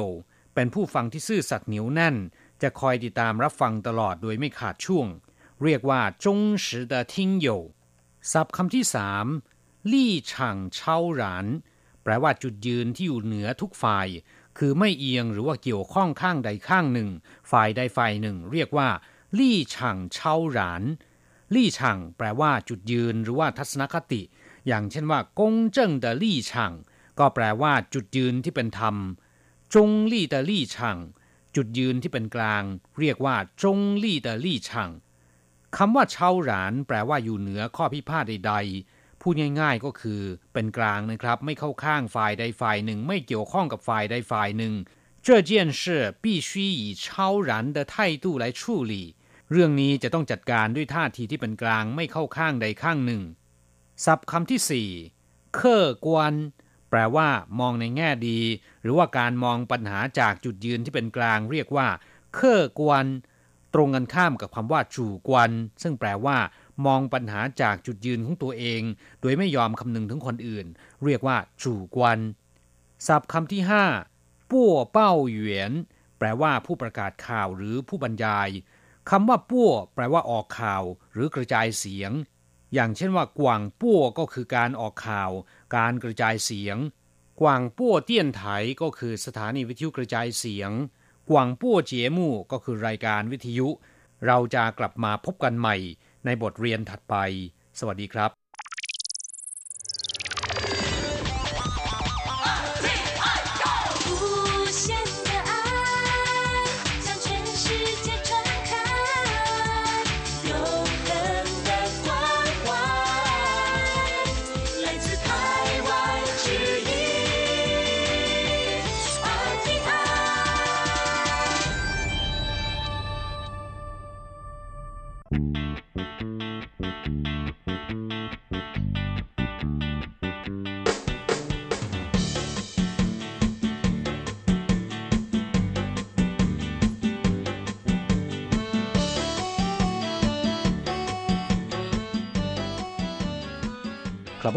[0.54, 2.16] เป็นผู้ฟังที่ซื่อสัตย์เหนียวแน่น
[2.62, 5.06] จะคอยติดตามรับฟังตลอดโดยไม่ขาดช่วง
[5.62, 7.14] เรียกว่าจง实的听
[7.46, 7.48] 友
[8.32, 9.26] ศัพท์คำที่สาม
[9.92, 11.46] ลี่ฉางเช่าหราน
[12.02, 14.08] แปลว่าจุดยืนที่อยู่เหนือทุกฝ่าย
[14.58, 17.08] คือไม่เอียงหรือว่าเกี่ยวข้องข้างใดข้างหนึ่ง
[17.50, 18.88] ฝ่ายใดฝ่ายหนึ่ง เรียกว่า
[19.38, 20.82] ลี่ฉังเช่าหราน
[21.54, 24.22] ลี่ฉังแปลว่าจุดยืนหรือว่าทัศนคติ
[24.66, 26.72] อย่างเช่นว่ากงเจิ้ง的ลี่ฉัง
[27.18, 28.96] ก็แปลว่าจุดยืนที่เป็นธรรม
[29.74, 30.98] จงลี่的ลี่ฉัง
[31.56, 32.62] จุดยืนที่เป็นกลาง
[32.98, 34.90] เรียกว่าจงลี่的ลี่ฉัง
[35.76, 38.54] คำว่าเช่าหราน แปลว่าอยู่เหนือข้อพิพาทใด
[39.20, 44.74] พูดง่ายๆก็คือเป็นกลางนะครับ ไม่เข้าข้างฝ่ายใดฝ่ายหนึ่ง ไม่เกี่ยวข้องกับฝ่ายใดฝ่ายหนึ่ง
[45.26, 45.82] 这件事
[46.22, 47.04] 必须以超
[47.48, 48.60] 然的态度来处
[48.90, 48.94] 理
[49.51, 53.21] เรื่องนี้จะต้องจัดการด้วยท่าทีที่เป็นกลางไม่เข้าข้างใดข้างหนึ่ง
[54.05, 54.89] ศัพท์คำที่สี่
[55.55, 56.33] เคอกวน
[56.89, 57.27] แปลว่า
[57.59, 58.39] มองในแง่ดี
[58.81, 61.87] หรือว่าการมองปัญหาจากจุดยืนที่เป็นกลาง เรียกว่า
[62.35, 63.05] เคอกวน
[63.73, 66.37] ตรงกันข้ามกับคำว่าจู่กวน ซึ่งแปลว่า
[66.85, 68.81] มองปัญหาจากจุดยืนของตัวเอง
[69.21, 70.65] โดยไม่ยอมคำนึงถึงคนอื่น
[71.05, 72.17] เรียกว่าจู่กวน
[73.07, 73.85] ศัพท์คำที่ห้า
[74.51, 75.71] ปั้วเป้าเหวียน
[76.17, 78.49] แปลว่าผู้ประกาศข่าวหรือผู้บรรยาย
[79.09, 82.11] คำว่าปั้วแปลว่าออกข่าว หรือกระจายเสียง
[82.73, 85.31] อย่างเช่นว่ากวางปั้วก็คือการออกข่าว
[85.75, 86.77] การกระจายเสียง
[87.41, 88.43] กวางปั้วเตี้ยนไถ
[88.81, 90.71] ก็คือสถานีวิทยุกระจายเสียง
[91.29, 93.67] กวางปั้วเจียมู่ก็คือรายการวิทยุ
[94.25, 95.75] เราจะกลับมาพบกันใหม่
[96.25, 97.15] ในบทเรียนถัดไป
[97.79, 98.46] สวัสดีครับ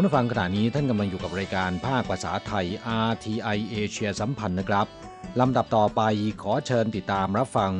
[0.08, 2.66] าฟังขณะนี้ท่านกำลังอยู่กับรายการภาคภาษาไทย
[3.08, 4.86] RTI เอเชียสัมพันธ์นะครับ
[5.40, 6.02] ลำดับต่อไป
[6.42, 7.72] ขอเชิญติดตามรับฟัง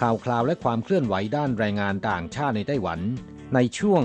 [0.00, 3.00] ข่าวคราวและความเคลื่อนไหวด้านแรงงานต่างชาติในไต้หวัน
[3.54, 4.02] ในช่วง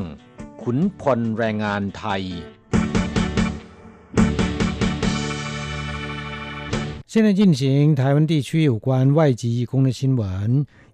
[0.63, 2.23] ขุนพลแรงงานไทย
[7.11, 7.61] 现在进行
[7.99, 10.23] 台湾地区有关外籍义工的新闻。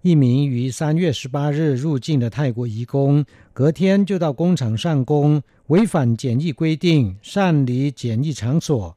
[0.02, 8.96] 一名于三月十八日入境的泰国移工，隔天就到工厂上工，违反检疫规定，擅离检疫场所。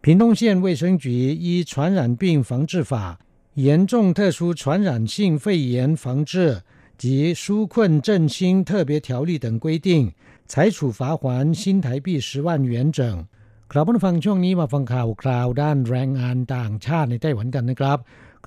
[0.00, 3.18] 屏东县卫生局依《传染病防治法》、《
[3.62, 6.62] 严重特殊传染性肺炎防治
[6.96, 10.10] 及纾困振兴特别条例》等规定，
[10.46, 13.26] 裁处罚款新台币十万元整。
[13.72, 17.98] ครับผู้ฟังช่วงนี้มาฟังข่าวคราวด้านแรงงานต่างชาติในไต้หวันกันนะครับ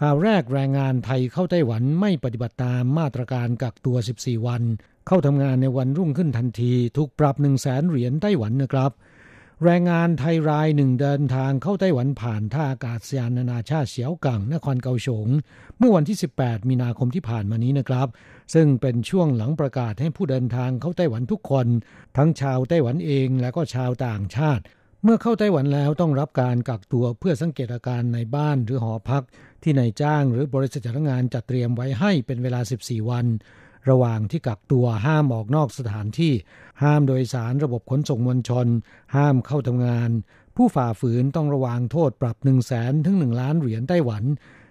[0.03, 4.63] ข่าวแรกแรงงานไทยเข้าไต้หวันไม่ปฏิบัติตามมาตรการกักตัว 14 วัน
[5.07, 8.93] เข้าทำงานในวันรุ่งขึ้นทันที ถูกปรับ 1 0 0 0 0แสนเหรียญไต้หวันนะครับ
[9.65, 15.29] แรงงานไทยรายหนึ่งเดินทางเข้าไต้หวันผ่านท่าอากาศยานนานาชาติเสียวกังนครเกาสง
[15.79, 18.09] เมื่อวันที่ 18 มีนาคมที่ผ่านมานี้นะครับ
[18.55, 21.67] ซึ่งเป็นช่วงหลังประกาศให้ผู้เดินทางเข้าไต้หวันทุกคน
[22.17, 24.63] ทั้งชาวไต้หวันเองและก็ชาวต่างชาติ
[25.05, 29.25] เมื่อเข้าไต้หวันแล้วต้องรับการกักตัวเพื่อสังเกตอาการในบ้านหรือหอพัก
[29.63, 33.27] ที่นายจ้างหรือบริษัทจ้างงานจัดเตรียมไว้ให้เป็นเวลา 14 วัน
[33.91, 36.33] ระหว่างที่กักตัวห้ามออกนอกสถานที่
[36.83, 38.67] ห้ามโดยสารระบบขนส่งมวลชน
[39.17, 40.11] ห้ามเข้าทำงาน
[40.57, 44.25] ผู้ฝ่าฝืนต้องระวางโทษปรับ 1 0 0 0 0แสนถึง 1 ล้านเหรียญไต้หวัน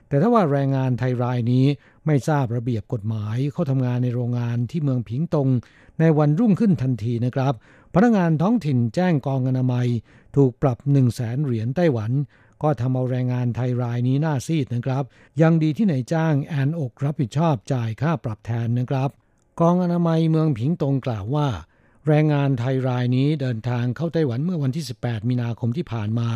[0.08, 1.66] แต่ถ้าว่าแรงงานไทยรายนี้
[2.06, 5.48] ไม่ทราบระเบียบกฎหมาย เข้าทำงานในโรงงานที่เมืองผิงตง
[6.00, 7.54] ในวันรุ่งขึ้นทันทีนะครับ
[7.94, 9.88] พนักงานท้องถิ่นแจ้งกองอนามัย
[10.36, 12.12] ถูกปรับ1 0 0 0 0แสนเหรียญไต้หวัน
[12.64, 15.04] ก็ทำเอาแรงงานไทยรายนี้หน้าซีดนะครับ
[15.42, 19.10] ยังดีที่ไหนจ้างแอนอกรับผิดชอบจ่ายค่าปรับแทนนะครับ
[19.60, 21.48] กองอนามัยเมืองผิงตงกล่าวว่า
[22.08, 26.30] แรงงานไทยรายนี้เดินทางเข้าไต้หวันเมื่อวันที่ 18 มีนาคมที่ผ่านมา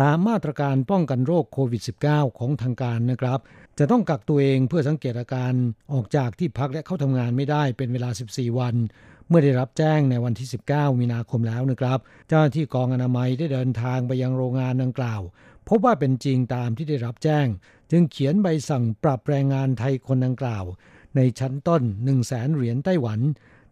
[0.00, 3.40] ตามมาตรการป้องกันโรคโควิด -19 ของทางการนะครับ
[3.78, 5.52] จะต้องกักตัวเองเพื่อสังเกตอาการ
[5.92, 8.74] ออกจากที่พักและเข้าทำงานไม่ได้เป็นเวลา 14 วัน
[9.28, 15.20] เมื่อได้รับแจ้งในวันที่ 19 มีนาคมแล้วนะครับ เจ้าหน้าที่กองอนามัยได้เดินทางไปยังโรงงานดังกล่าว
[15.68, 17.46] พบว่าเป็นจริงตามที่ได้รับแจ้ง
[17.90, 20.64] จึงเขียนใบสั่งปรับแรงงานไทยคนดังกล่าว
[21.16, 23.20] ในชั้นต้น 1 0 0 0 0แสนเหรียญไต้หวัน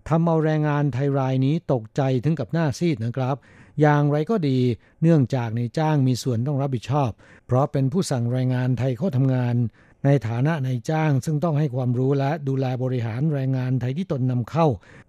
[0.09, 3.37] ทำเอาแรงงานไทยรายนี้ตกใจถึงกับหน้าซีดนะครับ
[3.81, 4.59] อย่างไรก็ดี
[5.03, 7.11] เนื่องจากในจ้างมีส่วนต้องรับผิดชอบ
[7.47, 9.57] เพราะเป็นผู้สั่งแรงงานไทยเข้าทำงาน
[10.05, 14.67] ในฐานะนายจ้างซึ่งต้องให้ความรู้และดูแลบริหารแรงงานไทยที่ตนนำเข้า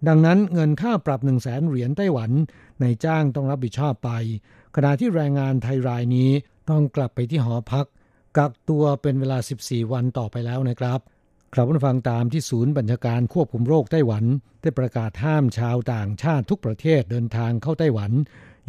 [0.08, 2.30] ดังนั้นเงินค่าปรับ 1 0 0 0 0แสนเหรียญไต้หวัน
[2.82, 4.10] นายจ้างต้องรับผิดชอบไป
[4.76, 6.30] ขณะที่แรงงานไทยรายนี้
[6.70, 7.86] ต้องกลับไปที่หอพัก
[8.36, 11.00] กักตัวเป็นเวลา 14 วันต่อไปแล้วนะครับ
[11.54, 14.24] ครับผู้ฟังตามที่ศูนย์บัญชาการควบคุมโรคไต้หวัน
[14.62, 18.12] ได้ประกาศห้ามชาวต่างชาติทุกประเทศเดินทางเข้าไต้หวัน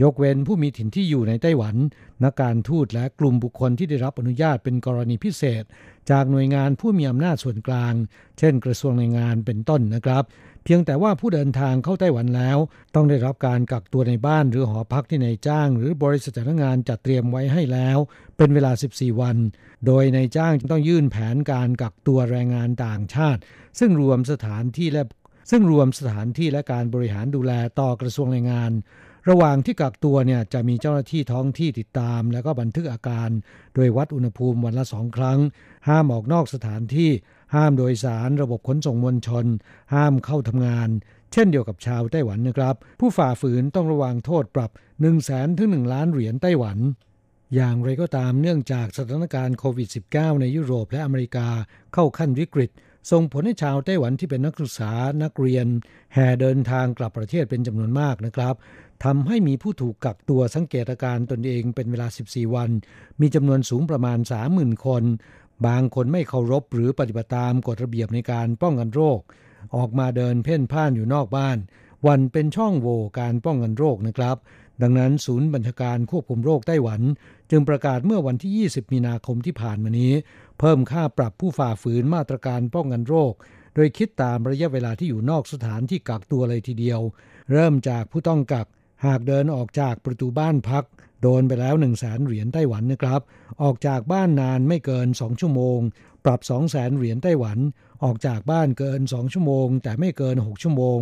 [0.02, 1.76] ยกเว้นผู้มีถิ่นที่อยู่ในไต้หวัน
[2.24, 5.64] นักการทูตและกลุ่มบุคคลที่ได้รับอนุญาตเป็นกรณีพิเศษ
[6.12, 7.94] จากหน่วยงานผู้มีอำนาจส่วนกลาง
[8.40, 10.24] เช่น กระทรวงแรงงานเป็นต้นนะครับ
[10.64, 12.58] เพียงแต่ว่าผู้เดินทางเข้าไต้หวันแล้ว
[12.96, 17.98] ต้องได้รับการกักตัวในบ้านหรือหอพักที่นายจ้าง หรือบริษัทจ้างงานจัดเตรียมไว้ให้แล้ว
[18.38, 19.38] เป็นเวลา 14 วัน
[19.86, 23.42] โดยนายจ้างต้องยื่นแผนการกักตัวแรงงานต่างชาติ
[23.80, 25.04] ซึ่งรวมสถานที่และ
[25.52, 28.72] ซึ่งรวมสถานที่และการบริหารดูแลต่อกระทรวงแรงงาน
[29.30, 33.30] ระหว่างที่กักตัวเนี่ยจะมีเจ้าหน้าที่ท้องที่ติดตาม แล้วก็บันทึกอาการ
[33.76, 35.40] โดยวัดอุณหภูมิวันละสองครั้ง
[35.88, 37.10] ห้ามออกนอกสถานที่
[37.56, 39.46] ห้ามโดยสารระบบขนส่งมวลชน
[39.94, 40.90] ห้ามเข้าทำงาน
[41.34, 46.78] เช่นเดียวกับชาวไต้หวันนะครับ ผู้ฝ่าฝืนต้องระวังโทษปรับ 1 0 0 0 0แสนถึง 1 ล้านเหรียญไต้หวัน
[47.56, 51.48] อย่างไรก็ตามเนื่องจากสถานการณ์โควิด -19 ในยุโรปและอเมริกา
[51.94, 52.72] เข้าขั้นวิกฤต
[53.12, 54.92] ส่งผลให้ชาวไต้หวันที่เป็นนักศึกษา
[55.24, 55.68] นักเรียน
[56.14, 58.56] แห่เดินทางกลับประเทศเป็นจำนวนมากนะครับ
[59.04, 62.70] ทำให้มีผู้ถูกกักตัวสังเกตอาการตนเองเป็นเวลา 14 วัน
[63.22, 64.20] มีจำนวนสูงประมาณ
[64.52, 65.04] 30,000 คน
[65.68, 69.20] บางคนไม่เคารพหรือปฏิบัติตามกฎระเบียบในการป้องกันโรค
[69.76, 71.58] ออกมาเดินเพ่นพ่านอยู่นอกบ้าน
[72.08, 74.38] วันเป็นช่องโหว่การป้องกันโรคนะครับ
[74.82, 77.02] ดังนั้นศูนย์บัญชาการควบคุมโรคไต้หวัน
[77.52, 80.14] จึงประกาศเมื่อวันที่ 20 มีนาคมที่ผ่านมานี้
[80.60, 83.34] เพิ่มค่าปรับผู้ฝ่าฝืนมาตรการป้องกันโรค
[83.76, 87.00] โดยคิดตามระยะเวลาที่อยู่นอกสถานที่กักตัวเลยทีเดียว
[87.52, 88.68] เริ่มจากผู้ต้องกัก
[89.06, 90.86] หากเดินออกจากประตูบ้านพัก
[91.22, 93.22] โดนไปแล้ว1 0 0 0 0แสนเหรียญไต้หวันนะครับ
[93.64, 95.80] ออกจากบ้านนานไม่เกิน 2 ชั่วโมง
[96.26, 97.58] ปรับ 2 0 0แสนเหรียญไต้หวัน
[98.04, 101.00] ออกจากบ้านเกิน 2 ชั่วโมง แต่ไม่เกิน 6 ชั่วโมง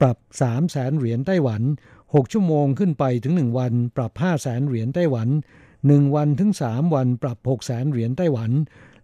[0.00, 1.62] ปรับ 3 0 0แสนเหรียญไต้หวัน
[2.02, 5.28] 6 ชั่วโมงขึ้นไปถึง 1 วัน ปรับ 5 0 0แสนเหรียญไต้หวัน
[5.72, 8.50] 1 วันถึง 3 วันปรับ 6 0 0แสนเหรียญไต้หวัน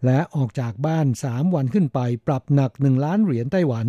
[0.07, 3.86] และออกจากบ้าน 3 วันขึ้นไป ปรับหนัก 1 ล้านเหรียญไต้หวัน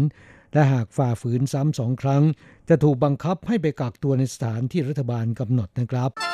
[0.54, 2.24] และหากฝ่าฝืนซ้ำสองครั้ง
[2.70, 6.31] จะถูกบังคับให้ไปกักตัวในสถานที่รัฐบาลกำหนดนะครับ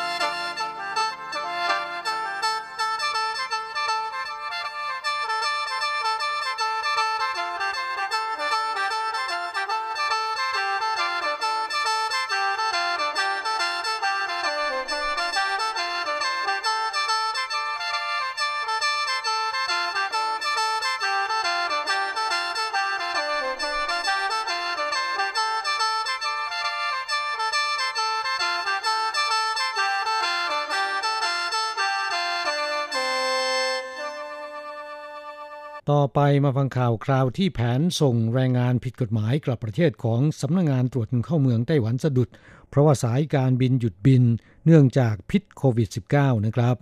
[36.19, 42.29] ไปมาฟังข่าวคราวที่แผนส่งแรงงานผิดกฎหมายกลับประเทศของสำนักงงานตรวจเข้าเมืองไต้หวันสะดุด
[42.69, 44.23] เพราะว่าสายการบินหยุดบิน
[44.65, 46.75] เนื่องจากพิษโควิด -19 นะครับ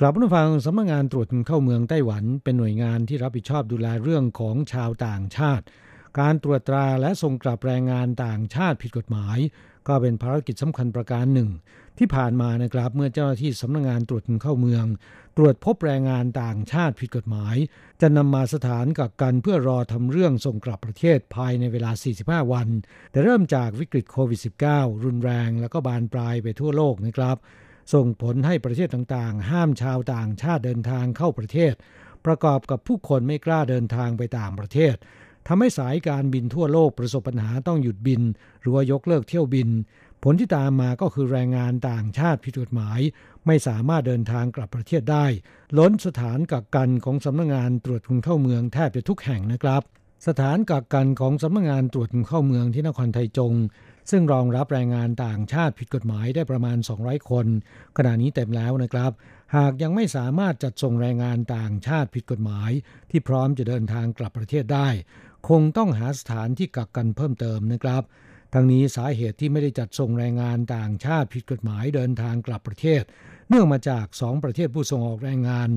[0.00, 5.64] กลับมาฟังสำนักงงานตรวจเข้าเมืองไต้หวันเป็นหน่วยงานที่รับผิดชอบดูแลเรื่องของชาวต่างชาติ
[6.18, 9.38] การตรวจตราและส่งกลับแรงงานต่างชาติผิดกฎหมาย
[9.88, 11.50] ก็เป็นภารกิจสำคัญประการหนึ่ง
[11.98, 14.84] ที่ผ่านมานะครับเมื่อเจ้าหน้าที่สำนักงงานตรวจเข้าเมือง
[15.36, 17.56] ตรวจพบแรงงานต่างชาติผิดกฎหมาย
[18.00, 21.90] จะนำมาสถานกักกันเพื่อรอทำเรื่องส่งกลับประเทศภายในเวลา
[22.22, 22.68] 45 วัน
[23.10, 24.40] แต่เริ่มจากวิกฤตโควิด
[24.72, 27.36] -19 รุนแรงแล้วก็บานปลายไปทั่วโลกนะครับ
[27.94, 31.74] ส่งผลให้ประเทศต่างๆ ห้ามชาวต่างชาติเดินทางเข้าประเทศ
[32.26, 34.94] ประกอบกับผู้คนไม่กล้าเดินทางไปต่างประเทศ
[35.46, 38.22] ทำให้สายการบินทั่วโลกประสบปัญหาต้องหยุดบิน
[38.60, 39.68] หรือว่ายกเลิกเที่ยวบิน
[40.22, 43.00] ผลที่ตามมาก็คือแรงงานต่างชาติผิดกฎหมาย
[43.46, 45.26] ไม่สามารถเดินทางกลับประเทศได้
[45.78, 49.82] ล้นสถานกักกันของสำนักงงานตรวจคนเข้าเมืองแทบจะทุกแห่งนะครับ
[50.28, 53.54] สถานกักกันของสำนักงงานตรวจคนเข้าเมืองที่นครไทยจง
[54.10, 57.46] ซึ่งรองรับแรงงานต่างชาติผิดกฎหมายได้ประมาณ 200 คน
[57.96, 59.12] ขณะนี้เต็มแล้วนะครับ
[59.56, 62.70] หากยังไม่สามารถจัดส่งแรงงานต่างชาติผิดกฎหมาย
[63.10, 64.88] ที่พร้อมจะเดินทางกลับประเทศได้
[65.48, 68.02] คงต้องหาสถานที่กักกันเพิ่มเติมนะครับ
[68.54, 73.02] ทั้งนี้สาเหตุที่ไม่ได้จัดส่งแรงงานต่างชาติผิดกฎหมายเดินทางกลับประเทศ
[73.48, 75.68] เนื่องมาจากสองประเทศผู้ส่งออกแรงงาน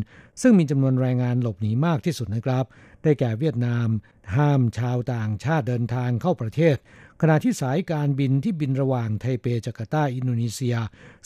[0.41, 2.65] ซึ่งมีจำนวนแรงงานหลบหนีมากที่สุดนะครับ
[3.03, 3.87] ได้แก่เวียดนาม
[4.35, 6.75] ห้ามชาวต่างชาติเดินทางเข้าประเทศ
[7.21, 10.75] ขณะที่สายการบินที่บินระหว่างไทเปจาการ์ตาอินโดนีเซีย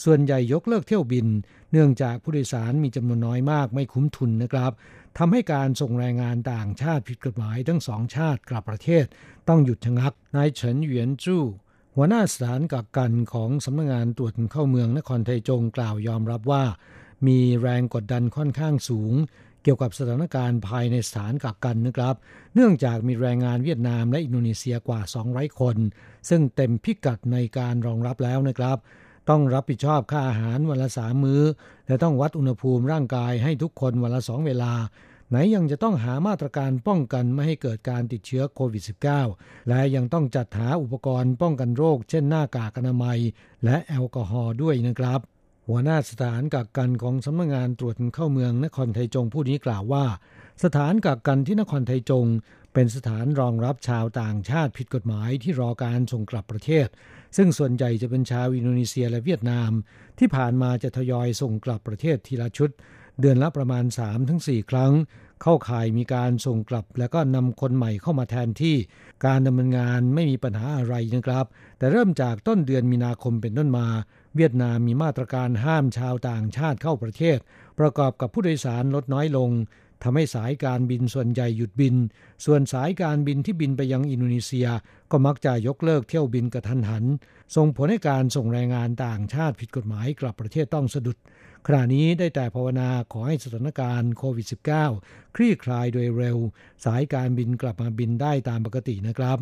[0.04, 1.26] ส่วนใหญ่ยกเลิกเที่ยวบิน
[1.72, 4.72] เนื่องจากผู้โดยสารมีจำนวนน้อยมากไม่คุ้มทุนนะครับ
[5.18, 9.04] ทำให้การส่งแรงงานต่างชาติผิดกฎหมายทั้งสองชาติกลับประเทศ
[9.48, 11.44] ต้องหยุดชะงัก นายเฉินเหวียนจู้
[11.96, 16.64] หัวหน้าสถานกักกันของสำนักงงานตรวจเข้าเมืองนครไทจงกล่าวยอมรับว่า
[17.26, 19.14] มีแรงกดดันค่อนข้างสูง
[19.62, 22.14] เกี่ยวกับสถานการณ์ภายในสถานกักกันนะครับ
[22.54, 25.00] เนื่องจากมีแรงงานเวียดนามและอินโดนีเซียกว่า
[25.30, 25.76] 200 คน
[26.28, 28.78] ซึ่งเต็มพิกัดในการรองรับแล้วนะครับ
[29.30, 31.42] ต้องรับผิดชอบค่าอาหารวันละสามมื้อ
[31.86, 34.72] และต้องวัดอุณหภูมิร่างกายให้ทุกคนวันละสองเวลา
[35.28, 38.82] ไหนยังจะต้องหามาตรการป้องกันไม่ให้เกิดการติดเชื้อโควิด
[39.26, 43.18] -19 และยังต้องจัดหาอุปกรณ์ป้องกันโรค เช่นหน้ากากอนามัย
[43.64, 45.20] และแอลกอฮอล์ด้วยนะครับ
[45.68, 50.04] หัวหน้าสถานกักกันของสำนักงงานตรวจเข้าเมืองนครไทจงผู้นี้กล่าวว่า
[50.64, 52.26] สถานกักกันที่นครไทจง
[52.74, 56.88] เป็นสถานรองรับชาวต่างชาติผิดกฎหมายที่รอการส่งกลับประเทศ
[57.36, 59.70] ซึ่งส่วนใหญ่จะเป็นชาวอินโดนีเซียและเวียดนาม
[60.18, 62.70] ที่ผ่านมาจะทยอยส่งกลับประเทศทีละชุด
[63.20, 63.84] เดือนละประมาณ
[64.28, 64.92] 3-4 ครั้ง
[65.42, 68.76] เข้าข่ายมีการส่งกลับ และก็นำคนใหม่เข้ามาแทนที่
[69.26, 71.46] การดำเนินงานไม่มีปัญหาอะไรนะครับ
[71.78, 73.86] แต่เริ่มจากต้นเดือนมีนาคมเป็นต้นมา
[74.36, 77.38] เวียดนามมีมาตรการห้ามชาวต่างชาติเข้าประเทศ
[77.78, 79.50] ประกอบกับผู้โดยสารลดน้อยลง
[80.02, 81.96] ทำให้สายการบินส่วนใหญ่หยุดบิน
[82.44, 84.68] ส่วนสายการบินที่บินไปยังอินโดนีเซีย
[85.10, 87.04] ก็มักจะยกเลิกเที่ยวบินกระทันหัน
[87.56, 91.16] ส่งผลให้การส่งแรงงานต่างชาติผิดกฎหมายกลับประเทศต้องสะดุด
[91.66, 94.46] ขณะนี้ได้แต่ภาวนาขอให้สถานการณ์โควิด
[94.90, 96.38] -19 คลี่คลายโดยเร็ว
[96.84, 99.38] สายการบินกลับมาบินได้ตามปกตินะครับ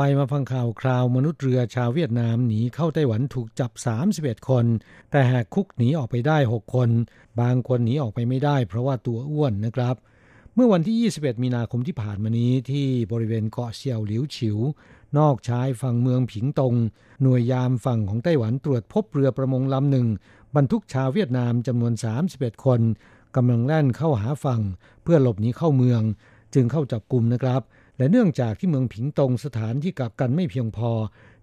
[0.00, 3.72] ไปมาฟังข่าวคราวมนุษย์เรือชาวเวียดนามหนีเข้าไต้หวันถูกจับ
[4.10, 4.64] 31 คน
[5.10, 6.90] แต่แหกคุกหนีออกไปได้ 6 คน
[7.40, 9.96] บางคนหนีออกไปไม่ได้เพราะว่าตัวอ้วนนะครับ
[10.54, 14.58] เมื่อวันที่ 21 มีนาคมที่ผ่านมานี้ที่บริเวณเกาะเซียวหลิวฉิว
[15.18, 16.74] นอกชายฝั่งเมืองผิงตง
[17.22, 20.06] หน่วยยามฝั่งของไต้หวันตรวจพบเรือประมงลำหนึ่ง
[20.56, 21.92] บรรทุกชาวเวียดนามจำนวน
[22.28, 22.80] 31 คน
[23.36, 24.60] กำลังแล่นเข้าหาฝั่ง
[25.02, 26.02] เพื่อหลบหนีเข้าเมือง
[26.54, 27.62] จึงเข้าจับกลุ่มนะครับ
[27.98, 30.90] และเนื่องจากที่เมืองผิงตงสถานที่กักกันไม่เพียงพอ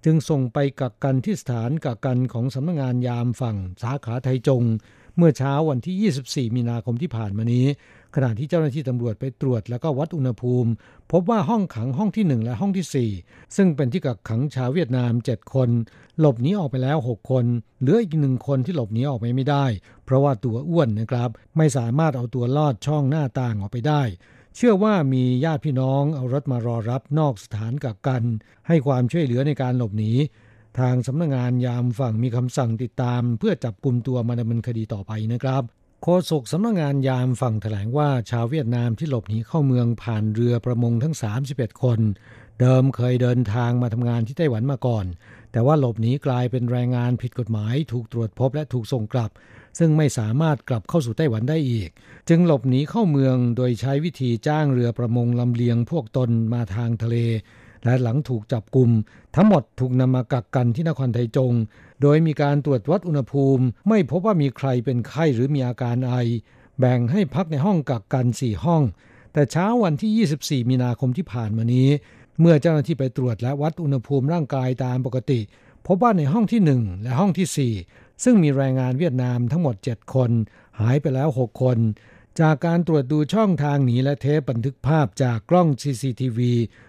[0.05, 4.63] จึงส่งไปกักกันที่สถานกักกันของสำนักงงานยามฝั่งสาขาไทจง
[5.17, 7.65] เมื่อเช้าวันที่ 24 มีนาคมที่ผ่านมานี้
[8.15, 10.69] ขณะที่เจ้าหน้าที่ตำรวจไปตรวจแล้วก็วัดอุณหภูมิ
[11.11, 15.69] พบว่าห้องขังห้องที่ 1 และห้องที่ 4 ซึ่งเป็นที่กักขังชาวเวียดนาม 7 คน
[16.19, 17.45] หลบหนีออกไปแล้ว 6 คน
[17.81, 19.65] เหลืออีกหนึ่งคนที่หลบหนีออกไปไม่ได้
[20.05, 24.01] เพราะว่าตัวอ้วนนะครับ ไม่สามารถเอาตัวลอดช่องหน้าต่างออกไปได้
[24.57, 28.23] เชื่อว่ามีญาติพี่น้องเอารถมารอรับนอกสถานกักกัน
[28.67, 30.11] ให้ความช่วยเหลือในการหลบหนี
[30.79, 35.63] ทางสำนักงงานยามฝั่งมีคำสั่งติดตาม เพื่อจับกลุ่มตัวมาดำเนินคดีต่อไปนะครับ
[36.03, 41.15] โฆษกสำนักงงานยามฝั่งแถลงว่าชาวเวียดนามที่หลบหนีเข้าเมืองผ่านเรือประมงทั้ง
[41.47, 41.99] 31 คน
[42.59, 45.05] เดิมเคยเดินทางมาทำงานที่ไต้หวันมาก่อน
[45.51, 49.31] แต่ว่าหลบหนีกลายเป็นแรงงานผิดกฎหมาย ถูกตรวจพบและถูกส่งกลับ
[49.77, 51.89] ซึ่งไม่สามารถกลับเข้าสู่ไต้หวันได้อีก
[52.29, 57.17] จึงหลบหนีเข้าเมืองโดยใช้วิธีจ้างเรือประมงลำเลียงพวกตนมาทางทะเล
[57.85, 58.89] และหลังถูกจับกลุ่ม
[59.35, 61.53] ทั้งหมดถูกนำมากักกันที่นครไทจง
[62.01, 66.13] โดยมีการตรวจวัดอุณหภูมิ ไม่พบว่ามีใครเป็นไข้หรือมีอาการไอ
[66.79, 68.83] แบ่งให้พักในห้องกักกันสี่ห้อง
[69.33, 71.87] แต่เช้าวันที่ 24 มีนาคมที่ผ่านมานี้
[72.39, 75.39] เมื่อเจ้าหน้าที่ไปตรวจและวัดอุณหภูมิร่างกายตามปกติ
[75.87, 80.31] พบว่าในห้องที่ 1 และห้องที่4 ซึ่งมีแรงงานเวียดนามทั้งหมด 7 คน
[80.79, 81.79] หายไปแล้ว 6 คน
[82.41, 86.39] จากการตรวจดูช่องทางหนีและเทปบันทึกภาพจากกล้อง CCTV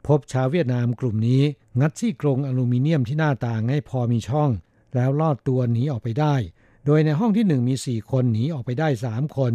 [0.07, 1.43] พบชาวเวียดนามกลุ่มนี้
[1.81, 4.51] งัดซี่โครงอลูมิเนียมที่หน้าต่างให้พอมีช่อง
[4.95, 6.35] แล้วลอดตัวหนีออกไปได้
[6.87, 9.53] โดยในห้องที่หนึ่งมี 4 คนหนีออกไปได้ 3 คน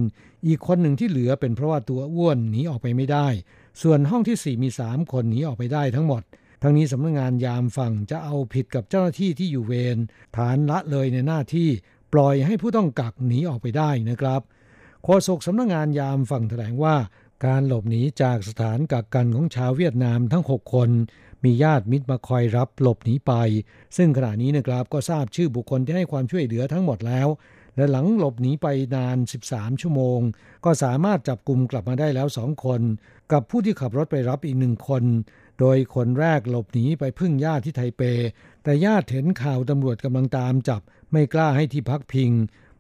[0.48, 3.28] อีกคนหนึ่งที่เหลือเป็นเพราะว่าตัวอ้วนหนีออกไปไม่ได้
[3.82, 6.24] ส่วนห้องที่ 4 มี 3 คนหนีออกไปได้ทั้งหมด
[6.64, 9.98] ทั้งนี้สำนักงงานยามฝั่งจะเอาผิดกับเจ้าหน้าที่ที่อยู่เวร
[10.38, 11.70] ฐานละเลยในหน้าที่
[12.14, 14.42] ปล่อยให้ผู้ต้องกักหนีออกไปได้นะครับ
[15.04, 16.96] โฆษกสำนักงงานยามฝั่งแถลงว่า
[17.46, 20.90] การหลบหนีจากสถานกักกันของชาวเวียดนามทั้ง 6 คน
[21.44, 23.34] มีญาติมิตรมาคอยรับหลบหนีไป
[23.98, 27.28] ซึ่งขณะนี้นะครับก็ทราบชื่อบุคคลที่ให้ความช่วยเหลือทั้งหมดแล้ว
[27.76, 29.18] และหลังหลบหนีไปนาน
[29.50, 30.20] 13 ชั่วโมง
[30.66, 32.82] ก็สามารถจับกลุ่มกลับมาได้แล้วสองคน
[33.32, 35.04] กับผู้ที่ขับรถไปรับอีกหนึ่งคน
[35.62, 38.02] โดยคนแรกหลบหนีไปพึ่งญาติที่ไทเป
[38.64, 40.82] แต่ญาติเห็นข่าวตำรวจกำลังตามจับ
[41.12, 42.32] ไม่กล้าให้ที่พักพิง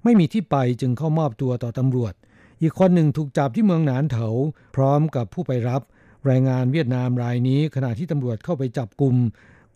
[0.03, 2.13] ไม่มีที่ไปจึงเข้ามอบตัวต่อตำรวจ
[2.61, 4.27] อีกคนหนึ่งถูกจับที่เมืองหนานเถา
[4.75, 5.82] พร้อมกับผู้ไปรับ
[6.25, 9.15] แรงงานเวียดนามรายนี้ขณะที่ตำรวจเข้าไปจับกลุ่ม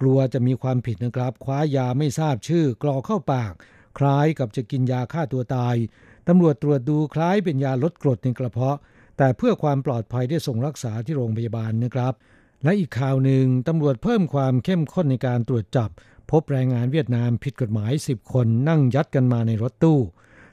[0.02, 3.54] กลัวจะมีความผิดนะครับ คว้ายาไม่ทราบชื่อกรอเข้าปาก
[3.98, 5.76] คล้ายกับจะกินยาฆ่าตัวตาย
[6.28, 8.78] ตำรวจตรวจดูคล้ายเป็นยาลดกรดในกระเพาะ
[9.18, 12.14] แต่เพื่อความปลอดภัยได้ส่งรักษาที่โรงพยาบาลนะครับ
[12.66, 15.90] และอีกข่าวหนึ่งตำรวจเพิ่มความเข้มข้นในการตรวจจับ
[16.32, 20.00] พบแรงงานเวียดนามผิดกฎหมาย 10 คนนั่งยัดกันมาในรถตู้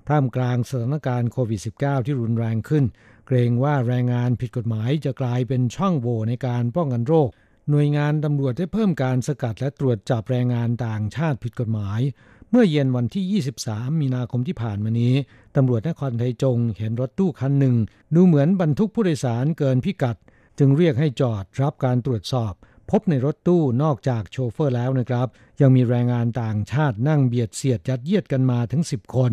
[0.08, 2.84] ท่ามกลางสถานการณ์โควิด -19 ที่รุนแรงขึ้น
[3.26, 7.28] เกรงว่าแรงงานผิดกฎหมายจะกลายเป็นช่องโหว่ในการป้องกันโรค
[7.70, 12.00] หน่วยงานตำรวจได้เพิ่มการสกัดและตรวจจับแรงงานต่างชาติผิดกฎหมาย
[12.50, 15.14] เมื่อเย็นวันที่ 23 มีนาคมที่ผ่านมานี้
[15.56, 17.76] ตำรวจนครไทยจงเห็นรถตู้คันหนึ่ง
[18.14, 20.16] ดูเหมือนบรรทุกผู้โดยสารเกินพิกัด
[20.58, 22.52] จึงเรียกให้จอดรับการตรวจสอบ
[22.90, 25.26] พบในรถตู้นอกจากโชเฟอร์แล้วนะครับ
[25.60, 29.32] ยังมีแรงงานต่างชาตินั่งเบียดเสียดยัดเยียดกันมาถึง 10 คน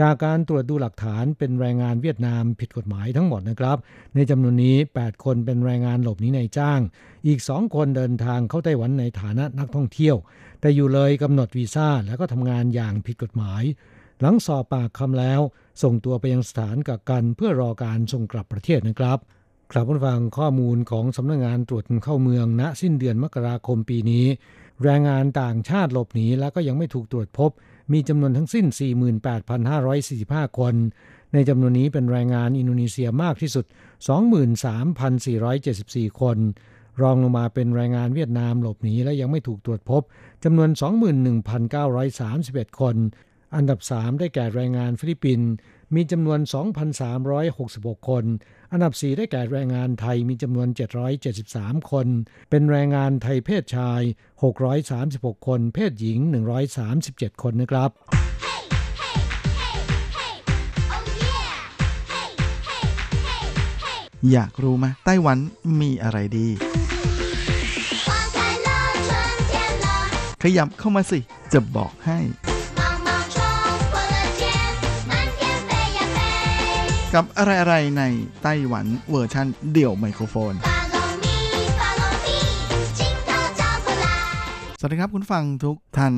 [0.00, 3.78] จากการตรวจดูหลักฐานเป็นแรงงานเวียดนามผิดกฎหมายทั้งหมดนะครับ
[4.14, 6.80] ในจำนวนนี้ 8 คนเป็นแรงงานหลบหนีในจ้าง
[7.26, 10.16] อีก 2 คนเดินทางเข้าไต้หวันในฐานะนักท่องเที่ยว
[10.60, 13.62] แต่อยู่เลยกำหนดวีซ่าแล้วก็ทำงานอย่างผิดกฎหมาย
[14.20, 15.40] หลังสอบปากคำแล้ว
[15.82, 19.18] ส่งตัวไปยังสถานกักกันเพื่อรอการส่งกลับประเทศนะครับ
[19.72, 24.26] กลับมาฟังข้อมูลของสำนักงงานตรวจเข้าเมืองณสิ้นเดือนมกราคมปีนี้
[24.84, 27.50] แรงงานต่างชาติหลบหนีแล้วก็ยังไม่ถูกตรวจพบ
[27.92, 28.66] มีจำนวนทั้งสิ้น
[29.42, 30.74] 48,545 คน
[31.32, 33.64] ในจำนวนนี้เป็นแรงงานอินโดนีเซียมากที่สุด
[35.32, 36.38] 23,474 คน
[37.02, 40.02] รองลงมาเป็นแรงงานเวียดนามหลบหนีและยังไม่ถูกตรวจพบ
[40.44, 40.70] จำนวน
[41.90, 42.96] 21,931 คน
[43.54, 45.50] อันดับ 3 ได้แก่แรงงานฟิลิปปินส์
[45.94, 46.40] มีจำนวน
[47.24, 48.24] 2,366 คน
[48.72, 50.68] อันดับ 4 ได้แก่แรงงานไทยมีจำนวน
[51.30, 52.06] 773 คน
[52.50, 54.02] เป็นแรงงานไทยเพศชาย
[54.74, 56.18] 636 คน เพศหญิง
[56.80, 57.90] 137 คนนะครับ
[64.32, 65.38] อยากรู้ไหมไต้หวัน
[65.80, 66.48] มีอะไรดี
[70.42, 71.18] ขยับเข้ามาสิ
[71.52, 72.18] จะบอกให้
[77.16, 78.02] กับอะไรๆใน
[78.42, 80.54] ไต้หวันเวอร์ชันเดี่ยวไมโครโฟน
[84.78, 86.14] สวัสดีครับคุณฟังทุกท่าน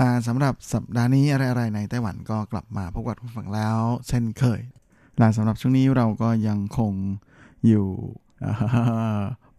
[0.00, 3.78] ลาสำหรับสัปดาห์นี้อะไรๆในไต้หวันก็กลับมาพบกับคุณฟังแล้ว
[4.08, 4.60] เช่นเคย
[5.20, 6.92] ล่ะสำหรับช่วงนี้เราก็ยังคง
[7.66, 7.86] อยู่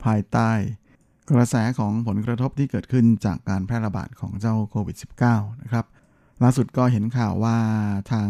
[0.04, 0.52] ภายใต้
[1.32, 4.98] กระแสของผลกระทบที่เกิดขึ้นจากการแพร่ระบาดของเจ้าโควิด
[5.30, 5.86] -19 นะครับ
[6.44, 7.58] ล่าสุดก็เห็นข่าวว่า
[8.12, 8.30] ทาง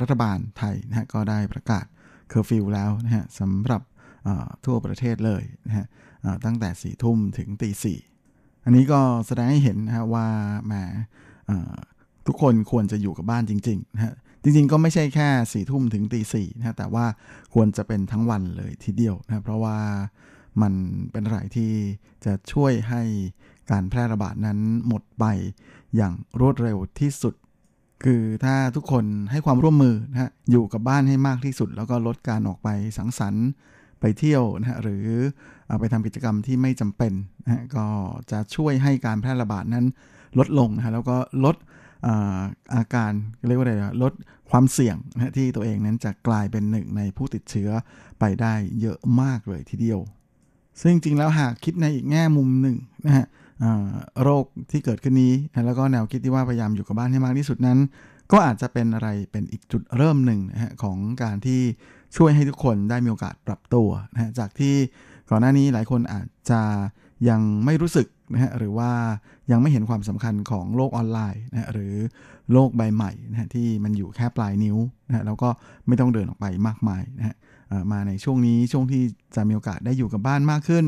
[0.00, 1.84] รัฐบาลไทยนะก็ได้ประกาศ
[2.32, 3.82] เคอร์ฟิวแล้วนะฮะสำหรับ
[4.64, 5.86] ทั่วประเทศเลยนะฮะ
[6.44, 7.98] ตั้งแต่สี่ทุ่มถึงตีสี่
[8.64, 10.26] อันนี้ก็แสดงให้เห็นนะฮะว่า
[10.66, 10.72] แหม
[12.26, 17.06] ทุกคนควรจะอยู่กับบ้านจริงๆนะฮะจริงๆก็ไม่ใช่แค่สี่ทุ่มถึงตีสี่นะแต่ว่า
[17.54, 19.78] ควรจะเป็นทั้งวันเลยทีเดียวนะเพราะว่า
[20.62, 20.74] มัน
[21.12, 21.72] เป็นอะไรที่
[22.24, 23.02] จะช่วยให้
[23.70, 25.24] การแพร่ระบาดนั้นหมดไป
[25.96, 27.34] อย่างรวดเร็วที่สุด
[28.04, 33.46] คือถ้าทุกคนให้ความร่วมมือนะฮะอยู่กับบ้านให้มากที่สุด แล้วก็ลดการออกไปสังสรรค์
[34.00, 35.06] ไปเที่ยวนะฮะหรือ
[35.80, 37.12] ไปทำกิจกรรมที่ไม่จำเป็น
[37.44, 37.86] นะฮะก็
[38.30, 39.86] จะช่วยให้การแพร่ระบาดนั้น
[40.38, 41.56] ลดลงนะฮะแล้วก็ลด
[42.74, 43.12] อาการ
[43.48, 44.12] เรียกว่าอะไรลด
[44.50, 47.70] ความเสี่ยงนะที่ตัวเองนั้นจะกลายเป็นหนึ่งในผู้ติดเชื้อ
[48.20, 50.00] ไปได้เยอะมากเลยทีเดียว
[50.80, 52.76] ซึ่งจริงแล้วหากคิดในอีกแง่มุมหนึ่ง
[53.06, 53.26] นะฮะ
[54.22, 57.78] โรคที่เกิดขึ้นนี้นะแล้วก็แนวคิดที่ว่าพยายามอยู่กับบ้านให้มากที่สุดนั้น
[58.32, 61.60] ก็อาจจะเป็นอะไรเป็นอีกจุดเริ่มหนึ่งนะฮะของการที่
[62.16, 64.74] ช่วยให้ทุกคนได้มีโอกาสปรับตัวนะฮะจากที่
[65.30, 66.62] ก่อนหน้านี้หลายคนอาจจะ
[67.28, 68.90] ยังไม่รู้สึกนะฮะหรือว่า
[69.50, 71.94] ยังไม่เห็นความสำคัญของโลกออนไลน์นะหรือ
[72.52, 74.76] โลกใบใหม่นะฮะที่มันอยู่แค่ปลายนิ้ว
[75.08, 75.48] นะฮะแล้วก็
[75.86, 77.36] ไม่ต้องเดินออกไปมากมายนะฮะ
[77.92, 79.02] มาในช่วงนี้ช่วงที่
[79.36, 80.84] จะมีโอกาสได้อยู่กับบ้านมากขึ้น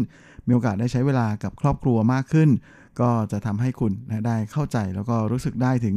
[0.47, 2.51] มีโอกาสได้ใช้เวลากับครอบครัวมากขึ้น
[3.01, 5.97] ก็จะทำให้คุณนะได้เข้าใจแล้วก็รู้สึกได้ถึง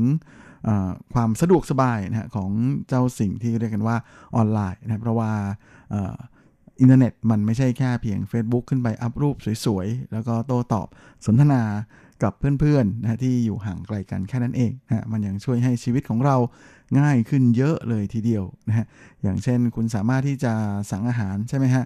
[1.14, 2.52] ความสะดวกสบายนะของ
[2.88, 3.98] เจ้าสิ่งที่เรียกกันว่า
[4.36, 5.32] ออนไลน์นะเพราะว่า
[6.82, 9.36] อินเทอร์เน็ตมันไม่ใช่แค่เพียง Facebook ขึ้นไปอัพรูป
[9.66, 10.88] สวยๆ แล้วก็โต้ตอบ
[11.26, 11.64] สนทนา
[12.24, 16.36] กับเพื่อนๆนะที่อยู่ห่างไกลกันแค่นั้นเองนะมันยังช่วยให้ชีวิตของเรา
[17.00, 18.86] ง่ายขึ้นเยอะเลยทีเดียวนะฮะ
[19.24, 20.54] อย่างเช่นคุณสามารถที่จะ
[20.92, 21.84] สั่งอาหารใช่ไหมฮะ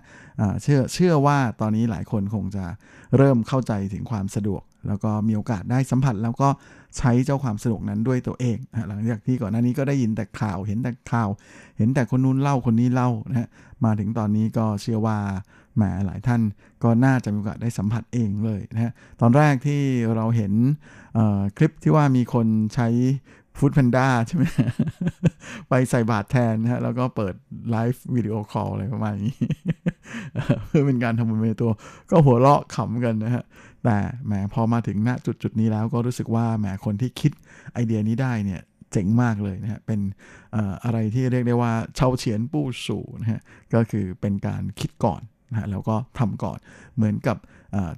[0.62, 2.66] เชื่อเชื่อว่าตอนนี้หลายคนคงจะ
[3.18, 6.50] เริ่มเข้าใจถึงความสะดวก แล้วก็มีโอกาสได้สัมผัส แล้วก็
[6.98, 11.30] ใช้เจ้าความสะดวกนั้นด้วยตัวเองนะหลังจากที่ก่อนหน้านี้ก็ได้ยินแต่ข่าว เห็นแต่ข่าว
[11.78, 13.48] เห็นแต่คนนู้นเล่าคนนี้เล่านะฮะ
[13.86, 15.18] มาถึงตอนนี้ก็เชื่อว่า
[15.76, 16.42] แหมหลายท่าน
[16.84, 18.92] ก็น่าจะมีโอกาสได้สัมผัสเองเลยนะฮะ
[19.22, 19.82] ตอนแรกที่
[20.16, 20.54] เราเห็น
[21.58, 22.88] คลิปที่ว่ามีคนใช้
[23.62, 24.44] ฟู้ดแพนด้าใช่ไหม
[25.70, 27.34] ไปใส่บาทแทนนะฮะแล้วก็เปิด
[27.72, 29.36] ไลฟ์วิดีโอคอลอะไรประมาณนี้
[30.68, 31.72] เพื่อเป็นการทำบุญในตัว
[32.12, 33.44] ก็หัวเราะขำกันนะฮะ
[33.84, 37.32] แต่แหมพอมาถึงณจุดจุดนี้แล้วก็รู้สึกว่าแหมคนที่คิด
[37.74, 40.00] ไอเดียนี้ได้เนี่ยเจ๋งมากเลยนะฮะ เป็น
[40.84, 43.42] อะไรที่เรียกได้ว่าเชาเฉียนปู้สู่นะฮะ
[43.74, 46.58] ก็คือเป็นการคิดก่อนนะแล้วก็ทำก่อน
[46.96, 47.38] เหมือนกับ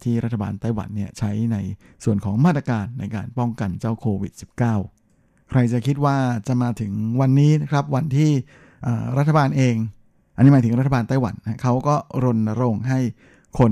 [0.03, 1.57] ที่รัฐบาลไต้หวันเนี่ยใช้ใน
[2.03, 5.02] ส่วนของมาตรการในการป้องกันเจ้าโควิด -19
[5.49, 6.17] ใครจะคิดว่า
[6.47, 6.91] จะมาถึง
[7.21, 8.31] วันนี้นะครับวันที่
[9.17, 9.75] รัฐบาลเอง
[10.35, 12.99] อันนี้หมายถึงรัฐบาลไต้หวันเขาก็รณรงค์ให้
[13.59, 13.71] คน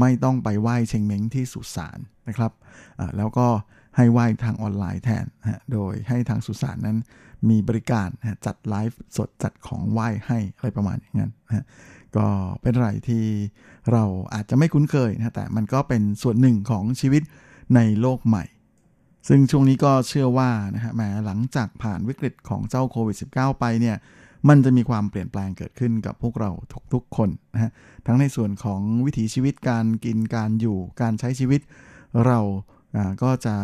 [0.00, 1.98] ไม่ต้องไปไหว้เชงเม้งที่สุสาน
[2.28, 2.52] นะครับ
[3.16, 3.46] แล้วก็
[3.96, 6.96] ให้ไหว้ทางออนไลน์แทนนะโดยให้ทางสุสานนั้น
[7.48, 11.66] มีบริการนะจัดไลฟ์สดจัดของไหว้ให้อะไรประมาณอย่างนั้นนะ
[12.16, 12.26] ก็
[12.62, 13.24] เป็นอะไรที่
[13.92, 14.04] เรา
[14.34, 17.22] อาจจะไม่คุ้นเคยนะแต่มันก็เป็นส่วนหนึ่งของชีวิต
[17.74, 18.44] ในโลกใหม่
[19.28, 23.96] ซึ่งช่วงนี้ก็เชื่อว่านะฮะแหมหลังจากผ่านวิกฤตของเจ้าโควิด -19 ไปเนี่ย
[24.48, 26.50] มันจะมีความเปลี่ยนแปลงเกิดขึ้นกับพวกเรา
[26.94, 27.70] ทุกๆคนนะฮะ
[28.06, 31.60] ทั้งในส่วนของวิถีชีวิตการกินการอยู่การใช้ชีวิต
[32.26, 32.38] เรา
[33.22, 33.56] ก็จะ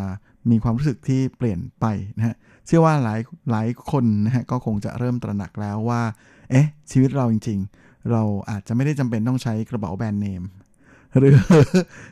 [0.50, 1.86] มีความรู้สึกที่เปลี่ยนไป
[2.18, 2.34] นะฮะ
[2.66, 6.02] เชื่อว่าหลายหลายคนนะฮะก็คงจะเริ่มตระหนักแล้วว่า
[6.50, 10.42] เอ๊ะชีวิตเราจริง ๆ เราอาจจะไม่ได้จำเป็นต้องใช้กระเป๋าแบรนด์เนม
[11.18, 11.34] หรือ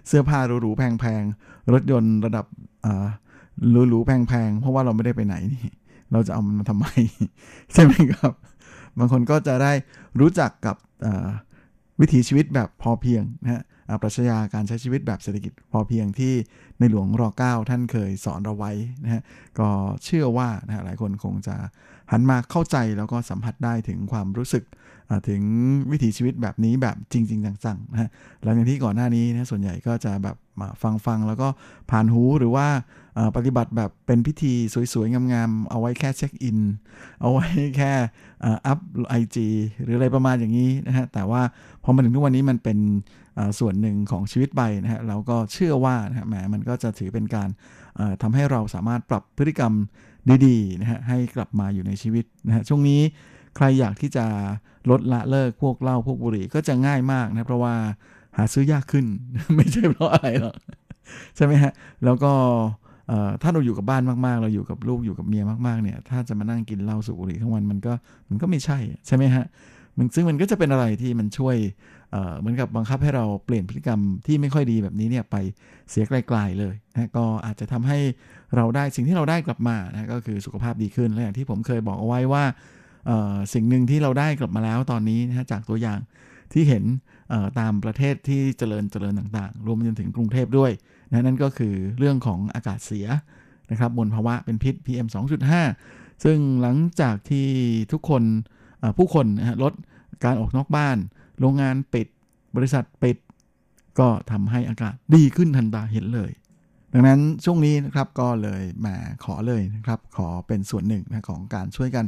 [0.07, 2.47] เสื้อผ้าหรูๆแพงๆรถยนต์ระดับ
[3.89, 5.65] หรูๆแพงๆเพราะว่าเราไม่ได้ไปไหนนี่
[6.13, 6.87] เราจะเอามันมาทำไม
[7.73, 8.33] ใช่ไหมครับ
[8.99, 9.73] บางคนก็จะได้
[10.21, 10.77] รู้จักกับ
[12.01, 13.63] วิถีชีวิตแบบพอเพียงนะฮะ
[14.03, 16.33] ปรัชญาการใช้ชีวิตแบบเศรษฐกิจพอเพียงที่
[16.79, 18.73] ในหลวงรอเก้าท่านเคยสอนเราไว้
[19.05, 19.23] นะฮะ
[19.59, 19.69] ก็
[20.05, 21.57] เชื่อว่านะหลายคนคงจะ
[22.13, 24.65] หันมาเข้าใจแล้วก็สัมผัสได้ถึงความรู้สึก
[25.29, 25.43] ถึง
[25.91, 28.09] วิถีชีวิตแบบนี้แบบจริง ๆ จังๆนะฮะ
[28.43, 30.69] หลังจากที่ก่อนหน้านี้นะส่วนใหญ่ก็จะแบบมา
[31.07, 31.49] ฟังๆ แล้วก็
[31.91, 32.67] ผ่านหูหรือว่า
[33.37, 34.53] ปฏิบัติแบบเป็นพิธี
[34.93, 36.59] สวยๆ งามๆ เอาไว้แค่เช็คอิน
[37.21, 37.47] เอาไว้
[37.77, 37.93] แค่
[38.67, 39.49] อัพไอจี
[39.83, 41.43] หรืออะไรประมาณอย่างนี้นะฮะ แต่ว่า
[41.83, 42.79] พอมาถึงทุกวันนี้มันเป็น
[43.59, 47.49] ส่วนหนึ่งของชีวิตไปนะฮะ เราก็เชื่อว่านะฮะแหมมันก็จะถือเป็นการ
[48.23, 49.73] ทำให้เราสามารถปรับพฤติกรรม
[50.47, 53.01] ดีๆนะฮะให้กลับมาอยู่ในชีวิตนะฮะ ช่วงนี้
[53.57, 54.27] ใครอยากที่จะ
[54.91, 57.75] ลดละเลิกพวกเหล้าพวกบุหรี่ก็จะง่ายมากนะเพราะว่า
[58.37, 59.07] หาซื้อยากขึ้น
[59.57, 60.57] ไม่ใช่เพราะอะไรหรอก
[61.37, 61.73] ใช่ไหมฮะ
[62.05, 62.33] แล้วก็
[63.43, 67.93] ถ้าเราอยู่กับบ้านมากๆ เราอยู่กับลูกอยู่กับเมียมากๆเนี่ย ถ้าจะมานั่งกินเหล้าสูบบุหรี่ทั้งวันมันก็
[68.29, 69.45] มันก็ไม่ใช่ใช่ไหมฮะ
[69.99, 71.57] มันซึ่งมันก็จะเป็นอะไรที่มันช่วย
[72.39, 75.37] เหมือนกับบังคับให้เราเปลี่ยนพฤติกรรมที่ไม่ค่อยดีแบบนี้เนี่ยไป
[75.91, 77.99] เสียไกลๆเลยนะก็อาจจะทำให้
[78.57, 82.45] เราได้สิ่งที่เราได้กลับมานะก็คือสุขภาพดีขึ้นและอย่างที่ผมเคยบอกเอาไว้ว่า
[83.55, 85.99] สิ่งหนึ่งที่เราได้กลับมาแล้วตอนนี้นะจากตัวอย่าง
[86.55, 86.85] ที่เห็น
[87.59, 90.71] ตามประเทศที่เจริญเจริญต่างๆ รวมจนถึงกรุงเทพด้วย
[91.11, 93.07] นะนั่นก็คือเรื่องของอากาศเสีย
[93.71, 95.07] นะครับมลภาวะเป็นพิษ PM
[95.65, 97.49] 2.5 ซึ่งหลังจากที่
[97.93, 98.23] ทุกคน
[98.99, 99.27] ผู้คน
[99.63, 99.73] ลด
[100.25, 100.97] การออกนอกบ้าน
[101.41, 102.07] โรงงานปิด
[102.57, 103.17] บริษัทปิด
[103.99, 106.31] ก็ทำให้อากาศดีขึ้นทันตาเห็นเลย
[106.93, 108.95] ดังนั้นช่วงนี้นะครับก็เลยมา
[109.25, 112.05] ขอเลยนะครับ ขอเป็นส่วนหนึ่งนะของการช่วยกัน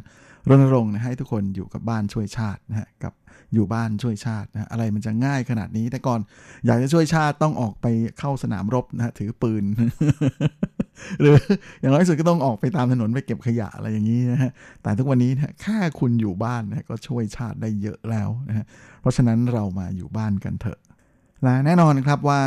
[0.48, 3.12] รณรงค์นะให้ทุกคนอยู่กับบ้านช่วยชาตินะฮะกับ
[3.54, 6.20] อยู่บ้านช่วยชาตินะอะไรมันจะง่ายขนาดนี้ แต่ก่อน
[6.66, 7.86] อยากจะช่วยชาติต้องออกไป
[8.18, 9.64] เข้าสนามรบนะถือปืน
[11.20, 11.34] หรือ
[11.80, 14.50] อย่างน้อยสุดก็ต้องออกไปตามถนนไปเก็บขยะอะไรอย่างนี้นะฮะ
[14.82, 18.64] แต่ทุกวันนี้นะแค่คุณอยู่บ้านนะก็ช่วยชาติได้เยอะแล้วนะฮะ
[19.00, 20.78] เพราะฉะนั้นเรามาอยู่บ้านกันเถอะ
[21.42, 22.40] และแน่นอนครับว่า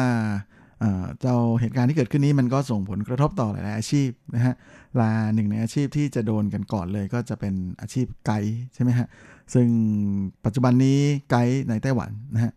[1.22, 4.54] เจ้าเหตุการณ์ที่เกิดขึ้นนี้มันก็ส่งผลกระทบต่อหลาย ๆ อาชีพนะฮะ
[5.00, 9.08] ลาหนึ่งในอาชีพที่จะโดนกันก่อนเลยก็จะเป็นอาชีพไกด์ใช่ไหมฮะ
[9.54, 9.68] ซึ่ง
[10.46, 11.00] ปัจจุบันนี้
[11.30, 12.52] ไกด์ในไต้หวันนะฮะ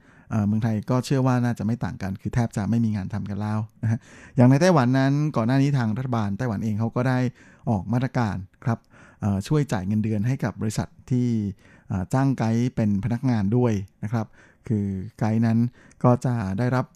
[0.47, 3.99] เมืองไทยก็เชื่อว่าน่าจะไม่ต่างกัน คือแทบจะไม่มีงานทำกันแล้วนะฮะ
[4.37, 7.19] อย่างในไต้หวันนั้นก่อนหน้านี้ทางรัฐบาลไต้หวันเองเขาก็ได้
[7.71, 8.79] ออกมาตรการครับ
[9.49, 11.29] ช่วยจ่ายเงินเดือนให้กับบริษัทที่
[12.15, 13.73] จ้างไกด์เป็นพนักงานด้วย
[14.05, 14.27] นะครับ
[14.69, 14.87] คือ
[15.19, 15.59] ไกด์นั้น
[16.05, 16.87] ก็จะได้รับ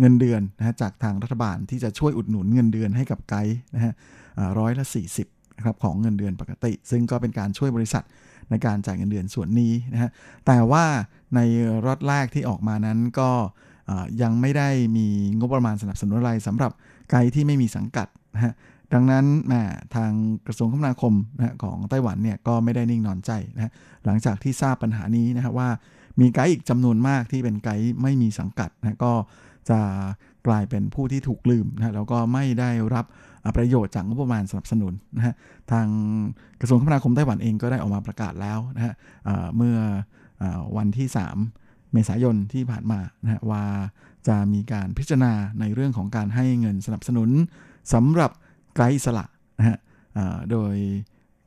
[0.00, 3.92] เงินเดือนนะฮะจากทางรัฐบาลที่จะช่วยอุดหนุนเงินเดือนให้กับไกด์นะฮะ
[4.58, 4.84] ร้อยละ
[5.20, 8.04] 40นะครับของเงินเดือนปกติ ซึ่งก็เป็นการช่วยบริษัท
[8.50, 10.10] ในการจ่ายเงินเดือนส่วนนี้นะฮะ
[10.46, 10.84] แต่ว่า
[11.34, 11.40] ใน
[11.84, 13.30] รอดแรกที่ออกมานั้นก็
[14.22, 15.06] ยังไม่ได้มี
[15.38, 16.72] งบประมาณสนับสนุนอะไรสำหรับ
[17.10, 18.52] ไกด์ที่ไม่มีสังกัดนะฮะ
[18.92, 19.24] ดังนั้น
[19.94, 20.10] ทาง
[20.46, 23.72] กระทรวงคมนาคมนะของไต้หวันเนี่ยก็ไม่ได้นิ่งนอนใจนะ
[24.04, 25.68] หลังจากที่ทราบปัญหานี้นะครับว่า
[26.20, 29.12] มีไกด์อีกจำนวนมากที่เป็นไกด์ไม่มีสังกัดนะก็
[29.70, 29.80] จะ
[30.46, 33.06] กลายเป็นผู้ที่ถูกลืมนะแล้วก็ไม่ได้รับ
[33.56, 35.34] ประโยชน์จากงบประมาณสนับสนุนนะฮะ
[35.72, 35.86] ทาง
[36.60, 38.94] กระทรวงคมนาคมไต้หวันเองก็ได้ออกมาประกาศแล้วนะฮะ
[39.56, 39.76] เมื่อ
[40.76, 41.08] วันที่
[41.50, 43.64] 3 เมษายนที่ผ่านมานะฮะว่า
[44.28, 47.30] จะมีการพิจารณาในเรื่องของการให้เงินสนับสนุน
[47.94, 48.30] สำหรับ
[48.76, 49.26] ไกด์สละ
[49.58, 49.78] นะฮะ
[50.50, 50.74] โดย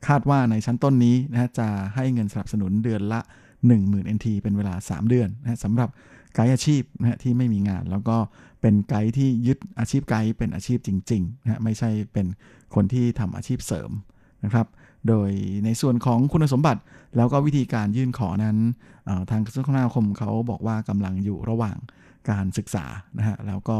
[0.06, 3.20] คาดว่าในชั้นต้นนี้นะจะให้เงินสนับสนุนเดือนละ
[3.66, 5.88] 10,000 NT เป็นเวลา 3 เดือนนะสำหรับ
[6.34, 8.16] ไกด์อาชีพนะที่ไม่มีงาน แล้วก็
[8.60, 12.26] เป็นไกด์ที่ยึดอาชีพไกด์เป็นอาชีพจริงๆนะไม่ใช่เป็น
[12.74, 13.90] คนที่ทำอาชีพเสริม
[14.44, 14.66] นะครับ
[15.08, 15.30] โดย
[15.64, 16.80] ในส่วนของคุณสมบัติ
[17.16, 18.56] แล้วก็วิธีการยื่นขอนั้น
[19.30, 21.76] ทางกระทรวงคมนาคมเขาบอกว่ากำลังอยู่ระหว่าง
[22.30, 22.84] การศึกษา
[23.18, 23.78] นะฮะแล้วก็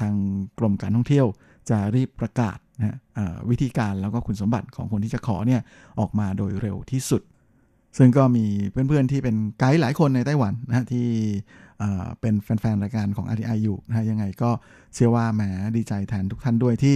[0.00, 0.14] ทาง
[0.58, 1.26] กรมการท่องเที่ยว
[1.70, 2.98] จะรีบประกาศนะ
[3.50, 5.60] วิธีการแล้วก็คุณสมบัติของคนที่จะขอเนี่ย
[6.00, 7.22] ออกมาโดยเร็วที่สุด
[7.96, 11.08] ซึ่งก็มีเพื่อนๆที่เป็นไกด์หลายคนในไต้หวันนะที่
[12.20, 14.50] เป็นแฟนๆรายการของ RTI อยู่นะยังไงก็
[14.94, 15.42] เชื่อว่าแหม
[15.76, 16.94] ดีใจแทนทุกท่านด้วยที่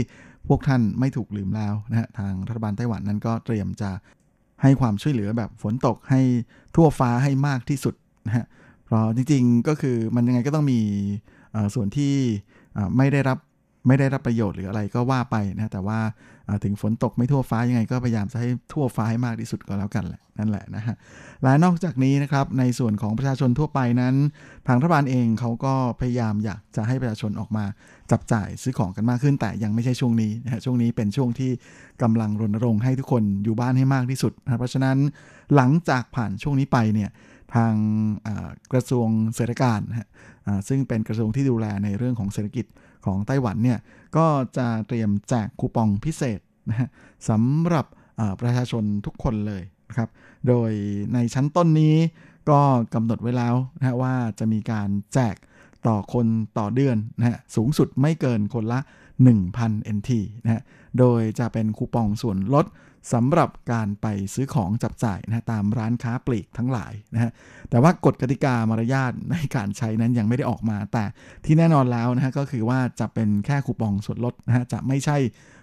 [0.49, 3.91] พวกท่านไม่ถูกลืมแล้วนะฮะทางรัฐบาลไต้หวันนั้นก็เตรียมจะ
[4.63, 6.21] ให้ความช่วยเหลือแบบฝนตกให้
[6.75, 7.95] ทั่วฟ้าให้มากที่สุด
[8.27, 8.45] นะฮะ
[8.85, 10.81] เพราะจริงๆก็คือมันยังไงก็ต้องมี
[11.75, 12.15] ส่วนที่
[12.97, 13.39] ไม่ได้รับ
[13.87, 15.99] ไม่ได้รับประโยชน์หรืออะไรก็ว่าไปนะแต่ว่า
[16.65, 20.97] ถึงฝนตกไม่ทั่วฟ้ายังไง ก็พยายามจะให้ทั่วฟ้าให้มากที่สุดก็แล้วกันแหละนั่นแหละนะฮะ
[21.43, 24.15] และนอกจากนี้นะครับในส่วนของประชาชนทั่วไปนั้น
[24.67, 27.65] ทางรัฐบาลเองเขาก็พยายามอยากจะให้ประชาชนออกมา
[28.11, 31.51] จับจ่ายซื้อของกันมากขึ้น แต่ยังไม่ใช่ช่วงนี้นะฮะช่วงนี้เป็นช่วงที่
[32.03, 34.97] กำลังรณรงค์ให้ทุกคนอยู่บ้านให้มากที่สุดนะเพราะฉะนั้น
[35.55, 37.11] หลังจากผ่านช่วงนี้ไปเนี่ย
[37.55, 37.75] ทาง
[38.73, 40.09] กระทรวงเศรษฐการนะฮะ
[40.69, 42.67] ซึ่งเป็นกระทรวงที่ดูแลในเรื่องของเศรษฐกิจ
[43.07, 43.79] ของไต้หวันเนี่ย
[44.17, 44.27] ก็
[44.57, 46.41] จะเตรียมแจกคูปองพิเศษ
[46.71, 46.89] นะฮะ
[47.29, 47.87] สำหรับ
[48.41, 50.09] ประชาชนทุกคนเลยนะครับ
[50.49, 50.71] โดย
[51.15, 51.97] ในชั้นต้นนี้
[52.51, 52.61] ก็
[52.95, 55.37] กำหนดไว้แล้วนะว่าจะมีการแจก
[55.87, 56.27] ต่อคน
[56.59, 58.81] ต่อเดือนนะฮะสูงสุดไม่เกินคนละ
[59.39, 60.11] 1,000 NT
[60.45, 60.63] นะฮะ
[61.01, 62.67] โดยจะเป็นคูปองส่วนลด
[63.13, 67.31] สำหรับการไปซื้อของจับจ่ายนะตามร้านค้าปลีกทั้งหลายนะฮะ
[67.71, 71.05] แต่ว่ากฎกติกามารยาทในการใช้นั้นยังไม่ได้ออกมา แต่
[71.45, 75.17] ที่แน่นอนแล้วนะฮะก็คือว่าจะเป็นแค่คูปองส่วนลดนะฮะจะไม่ใช่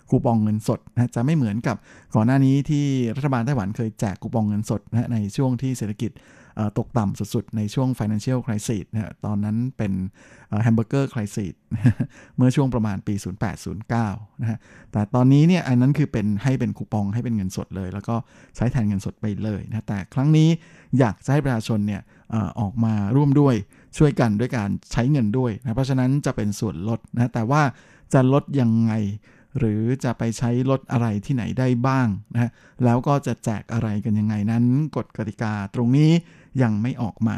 [0.09, 1.75] คูปองเงินสดนะจะไม่เหมือนกับ
[2.15, 6.11] ก่อนหน้านี้ที่รัฐบาลไต้หวันเคยแจกคูปองเงินสดนะในช่วงที่เศรษฐกิจ
[6.78, 9.93] ตกต่ำสุดๆ ในช่วง financial crisis นะตอนนั้นเป็น
[10.66, 11.53] hamburger crisis
[12.38, 13.16] เมื่อช่วงประมาณปี
[13.78, 14.60] 0809 นะฮะ
[14.91, 18.16] แต่ตอนนี้เนี่ยอันนั้นคือเป็นให้เป็นคูปองให้เป็นเงินสดเลย แล้วก็
[18.56, 20.49] ใช้แทนเงินสดไปเลยนะแต่ครั้งนี้
[20.99, 22.01] อยากจะให้ประชาชนเนี่ย
[22.60, 23.56] ออกมาร่วมด้วย
[23.97, 27.62] ช่วยกันด้วยการใช้เงินด้วยนะเพราะฉะนั้นจะเป็นส่วนลดนะแต่ว่า
[28.14, 28.93] จะลดยังไง
[29.60, 32.51] หรือจะไปใช้ลดอะไรที่ไหนได้บ้างนะฮะ
[32.86, 34.64] แล้วก็จะแจกอะไรกันยังไงนั้น
[34.95, 36.12] กฎกติกาตรงนี้
[36.62, 37.38] ยังไม่ออกมา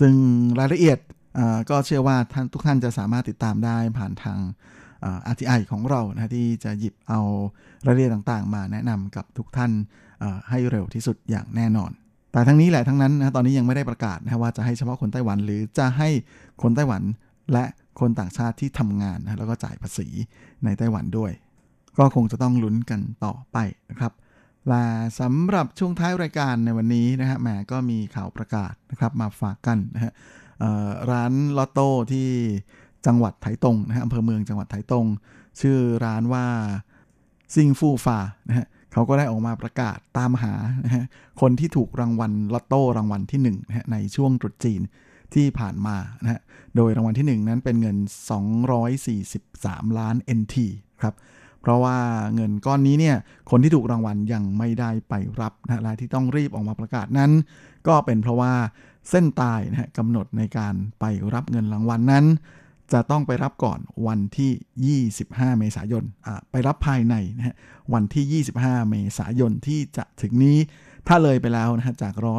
[0.00, 0.14] ซึ่ง
[0.58, 0.98] รายละเอียด
[1.70, 4.38] ก็เชื่อว่าท่านทุกท่านจะสามารถติดตามได้ผ่านทาง
[5.32, 7.20] RTI ของเรานะที่จะหยิบเอา
[7.86, 9.70] รายละเอียดต่างๆ มาแนะนำกับทุกท่าน
[10.50, 11.90] ให้เร็วที่สุดอย่างแน่นอน
[12.32, 16.08] แต่ทั้งนี้แหละทั้งนั้นนะตอนนี้ยังไม่ได้ประกาศนะว่าจะให้เฉพาะคนไต้หวัน หรือจะให้
[16.62, 17.02] คนไต้หวัน
[17.52, 17.64] และ
[18.00, 20.06] คนต่างชาติที่ทำงานนะแล้วก็จ่ายภาษี
[20.64, 21.32] ในไต้หวันด้วย
[21.98, 23.58] ก็คงจะต้องลุ้นกันต่อไป
[23.90, 24.12] นะครับ
[24.70, 24.86] และ
[25.20, 30.12] สำหรับช่วงท้ายรายการในวันนี้นะฮะแหมก็มีข่าวประกาศนะครับมาฝากกันนะฮะ
[31.10, 32.28] ร้านลอตโต้ที่
[33.06, 35.06] จังหวัดไถตงนะฮะอำเภอเมืองจังหวัดไถตง
[35.60, 36.46] ชื่อร้านว่า
[37.54, 38.18] ซิงฟูฟา
[38.48, 40.54] นะฮะเขาก็ได้ออกมาประกาศตามหา
[40.84, 41.04] นะฮะ
[41.40, 44.82] คนที่ถูกรางวัลลอตโต้รางวัลที่1นะฮะในช่วงตรุษจีน
[45.34, 46.40] ที่ผ่านมานะฮะ
[46.76, 47.96] โดยรางวัลที่ 1 นั้นเป็นเงิน
[49.18, 50.56] 243 ล้าน NT
[51.02, 51.14] ครับ
[51.62, 51.96] เพราะว่า
[52.34, 53.16] เงินก้อนนี้เนี่ย
[53.50, 57.30] คนที่ถูกรางวัลยังไม่ได้ไปรับนะรายที่ต้องรีบออกมาประกาศนั้น
[57.86, 58.52] ก็เป็นเพราะว่า
[59.10, 61.04] เส้นตายนะกำหนดในการไป
[61.34, 62.24] รับเงินรางวัลนนั้น
[62.92, 66.04] จะต้องไปรับก่อนวันที่ 25 เมษายน
[66.50, 67.56] ไปรับภายในนะ
[67.94, 70.58] วันที่ 25 เมษายนที่จะถึงนี้
[71.08, 72.34] ถ้าเลยไปแล้วนะจากรอ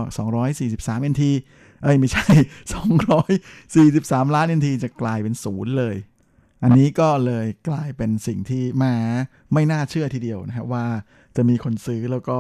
[0.54, 1.24] 243 NT
[1.84, 2.26] เอ้ยไม่ใช่
[3.32, 5.96] 243 ล้าน NT จะกลายเป็นศูนย์เลย
[6.64, 8.94] อันนี้ก็เลยกลายเป็นสิ่งที่มา
[9.54, 10.86] ไม่น่าเชื่อทีเดียวนะฮะว่า
[11.36, 12.40] จะมีคนซื้อแล้วก็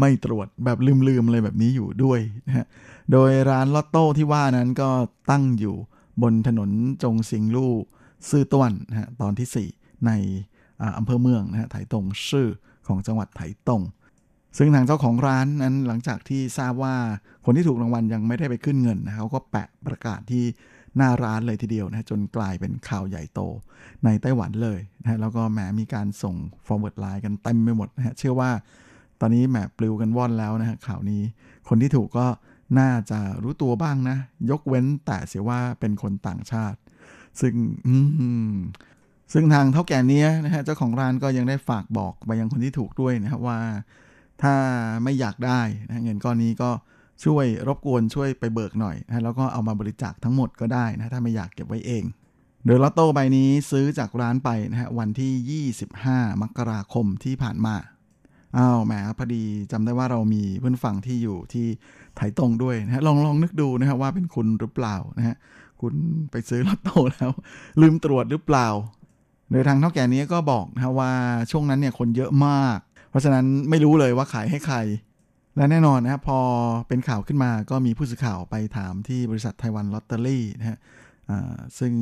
[0.00, 0.78] ไม่ตรวจแบบ
[1.08, 2.66] ลืมๆอะไรแบบนี้อยู่ด้วยนะฮะ
[3.12, 4.90] โดยร้านลอตโต้ที่ว่านั้นก็
[5.30, 5.76] ตั้งอยู่
[6.22, 6.70] บนถนน
[7.02, 7.74] จงซิงลู่
[8.30, 10.10] ซื่อต้วนนะฮะตอนที่ 4 ใน
[10.98, 12.48] อำเภอเมืองนะฮะไถตงชื่อ
[12.88, 13.82] ของจังหวัดไถตง
[14.58, 16.94] ซึ่งทางเจ้าของร้านนั้นหลังจากที่ทราบว่า
[17.44, 20.44] คนที่ถูกรางวัลยังไม่ได้ไปขึ้นเงินนะเขาก็แปะประกาศที่
[20.96, 23.40] หน้าร้านเลยทีเดียวนะจนกลายเป็นข่าวใหญ่โต
[24.04, 26.36] ในไต้หวันเลยนะแล้วก็แหมมีการส่ง
[26.66, 28.50] forward line กันเต็มไปหมดนะฮะเชื่อว่า
[29.20, 31.22] ตอนนี้แหมปลิวกันว่อนแล้วนะฮะข่าวนี้
[31.68, 32.26] คนที่ถูกก็
[32.78, 34.16] น่าจะรู้ตัวบ้างนะ
[34.50, 36.78] ยกเว้นแต่เสียว่าเป็นคนต่างชาติ
[37.40, 37.54] ซึ่ง
[39.32, 43.58] ซึ่งทางเท่าแก่นี้นะฮะเจ้าของร้านก็ยังได้ฝากบอกไปยังคนที่ถูกด้วยนะครับว่า
[44.42, 44.54] ถ้า
[45.02, 46.70] ไม่อยากได้นะเงินก้อนนี้ก็
[47.24, 52.04] ช่วยรบกวนช่วยไปเบิกหน่อยนะแล้วก็เอามาบริจาคทั้งหมดก็ได้นะถ้าไม่อยากเก็บไว้เอง
[52.66, 57.76] โดยลอตโต้ใบนี้ซื้อจากร้านไปนะฮะวันที่ 25 มกราคมที่ผ่านมา
[58.56, 61.66] อ้าวแหมพอดีจำได้ว่าเรามีเพื่อนฝั่งที่อยู่ที่
[62.16, 65.36] ไถตรงด้วยนะฮะลองลองนึกดูนะฮะว่าเป็นคุณหรือเปล่านะฮะ
[65.80, 65.94] คุณ
[66.30, 67.30] ไปซื้อลอตโต้แล้ว
[67.80, 68.68] ลืมตรวจหรือเปล่า
[69.50, 71.12] โดยทางเท่าแก่นี้ก็บอกนะว่า
[71.50, 72.78] ช่วงนั้นเนี่ยคนเยอะมาก
[73.10, 74.76] เพราะฉะนั้นไม่รู้เลยว่าขายให้ใคร
[75.58, 76.40] และแน่นอนนะครับพอ
[76.88, 80.78] เป็นข่าวขึ้นมาก็มีผู้สื่อข่าวไปถามที่บริษัทไต้หวันลอตเตอรี่นะฮะ
[81.78, 81.92] ซึ่ง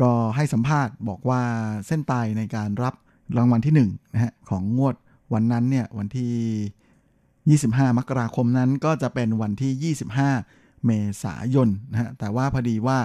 [0.00, 1.42] ก็ให้สัมภาษณ์บอกว่า
[1.86, 2.94] เส้นตายในการรับ
[3.36, 4.96] รางวัลที่1นะฮะของงวด
[5.34, 9.94] วันนั้นเนี่ยวันที่ 25 มกราคมนั้นก็จะเป็นวันที่
[10.42, 10.90] 25 เม
[11.22, 12.98] ษายนนะฮะแต่ว่าพอดีว่า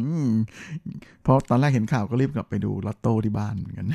[1.22, 3.86] เพราะตอนแรกเห็นข่าวก็รีบกลับไปดูลอตโต้ที่บ้านเหมือนกัน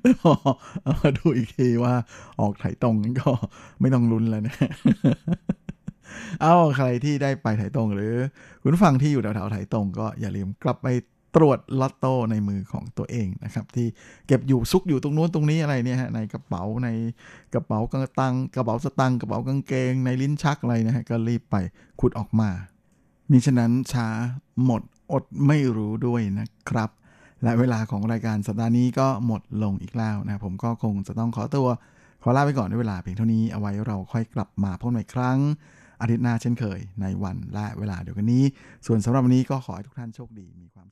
[0.00, 0.34] แล้วพอ
[0.82, 1.94] เอามาดูอีกทีว่า
[2.40, 3.30] ออกถ่ายตรงก็
[3.80, 4.54] ไม่ต้องลุ้นแล้วนะ
[6.42, 8.14] เอาใครที่ได้ไปถ่ายตรงหรือ
[8.62, 10.88] คุณฟังที่อยู่แถวๆถ่ายตรงก็อย่าลืมกลับไป
[11.36, 13.86] ตรวจลอตโต้ในมือของตัวเองนะครับ ที่
[14.26, 16.88] เก็บอยู่ซุกอยู่ตรงนู้นตรงนี้อะไรเนี่ยฮะในกระเป๋าใน
[17.54, 21.56] กระเป๋ากางตังกระเป๋าสตังกระเป๋ากางเกง ในลิ้นชักอะไรนะฮะก็รีบไป
[22.00, 22.50] ขุดออกมา
[23.32, 24.08] มิฉะนั้นช้า
[24.64, 26.90] หมดอดไม่รู้ด้วยนะครับ
[27.42, 31.68] และเวลาของรายการสัปดาห์นี้ก็หมดลงอีกแล้วนะผมก็คงจะต้องขอตัว
[32.22, 35.38] ขอลาไปก่อนด้วยเวลาเพียงเท่านี้เอาไว้เราค่อยกลับมาพบใหม่ครั้ง
[36.00, 38.44] อาทิตย์หน้าเช่นเคยในวันและเวลาเดียวกันนี้
[38.86, 40.86] ส่วนสำหรับวันนี้ก็ขอให้ทุกท่านโชคดีมีความ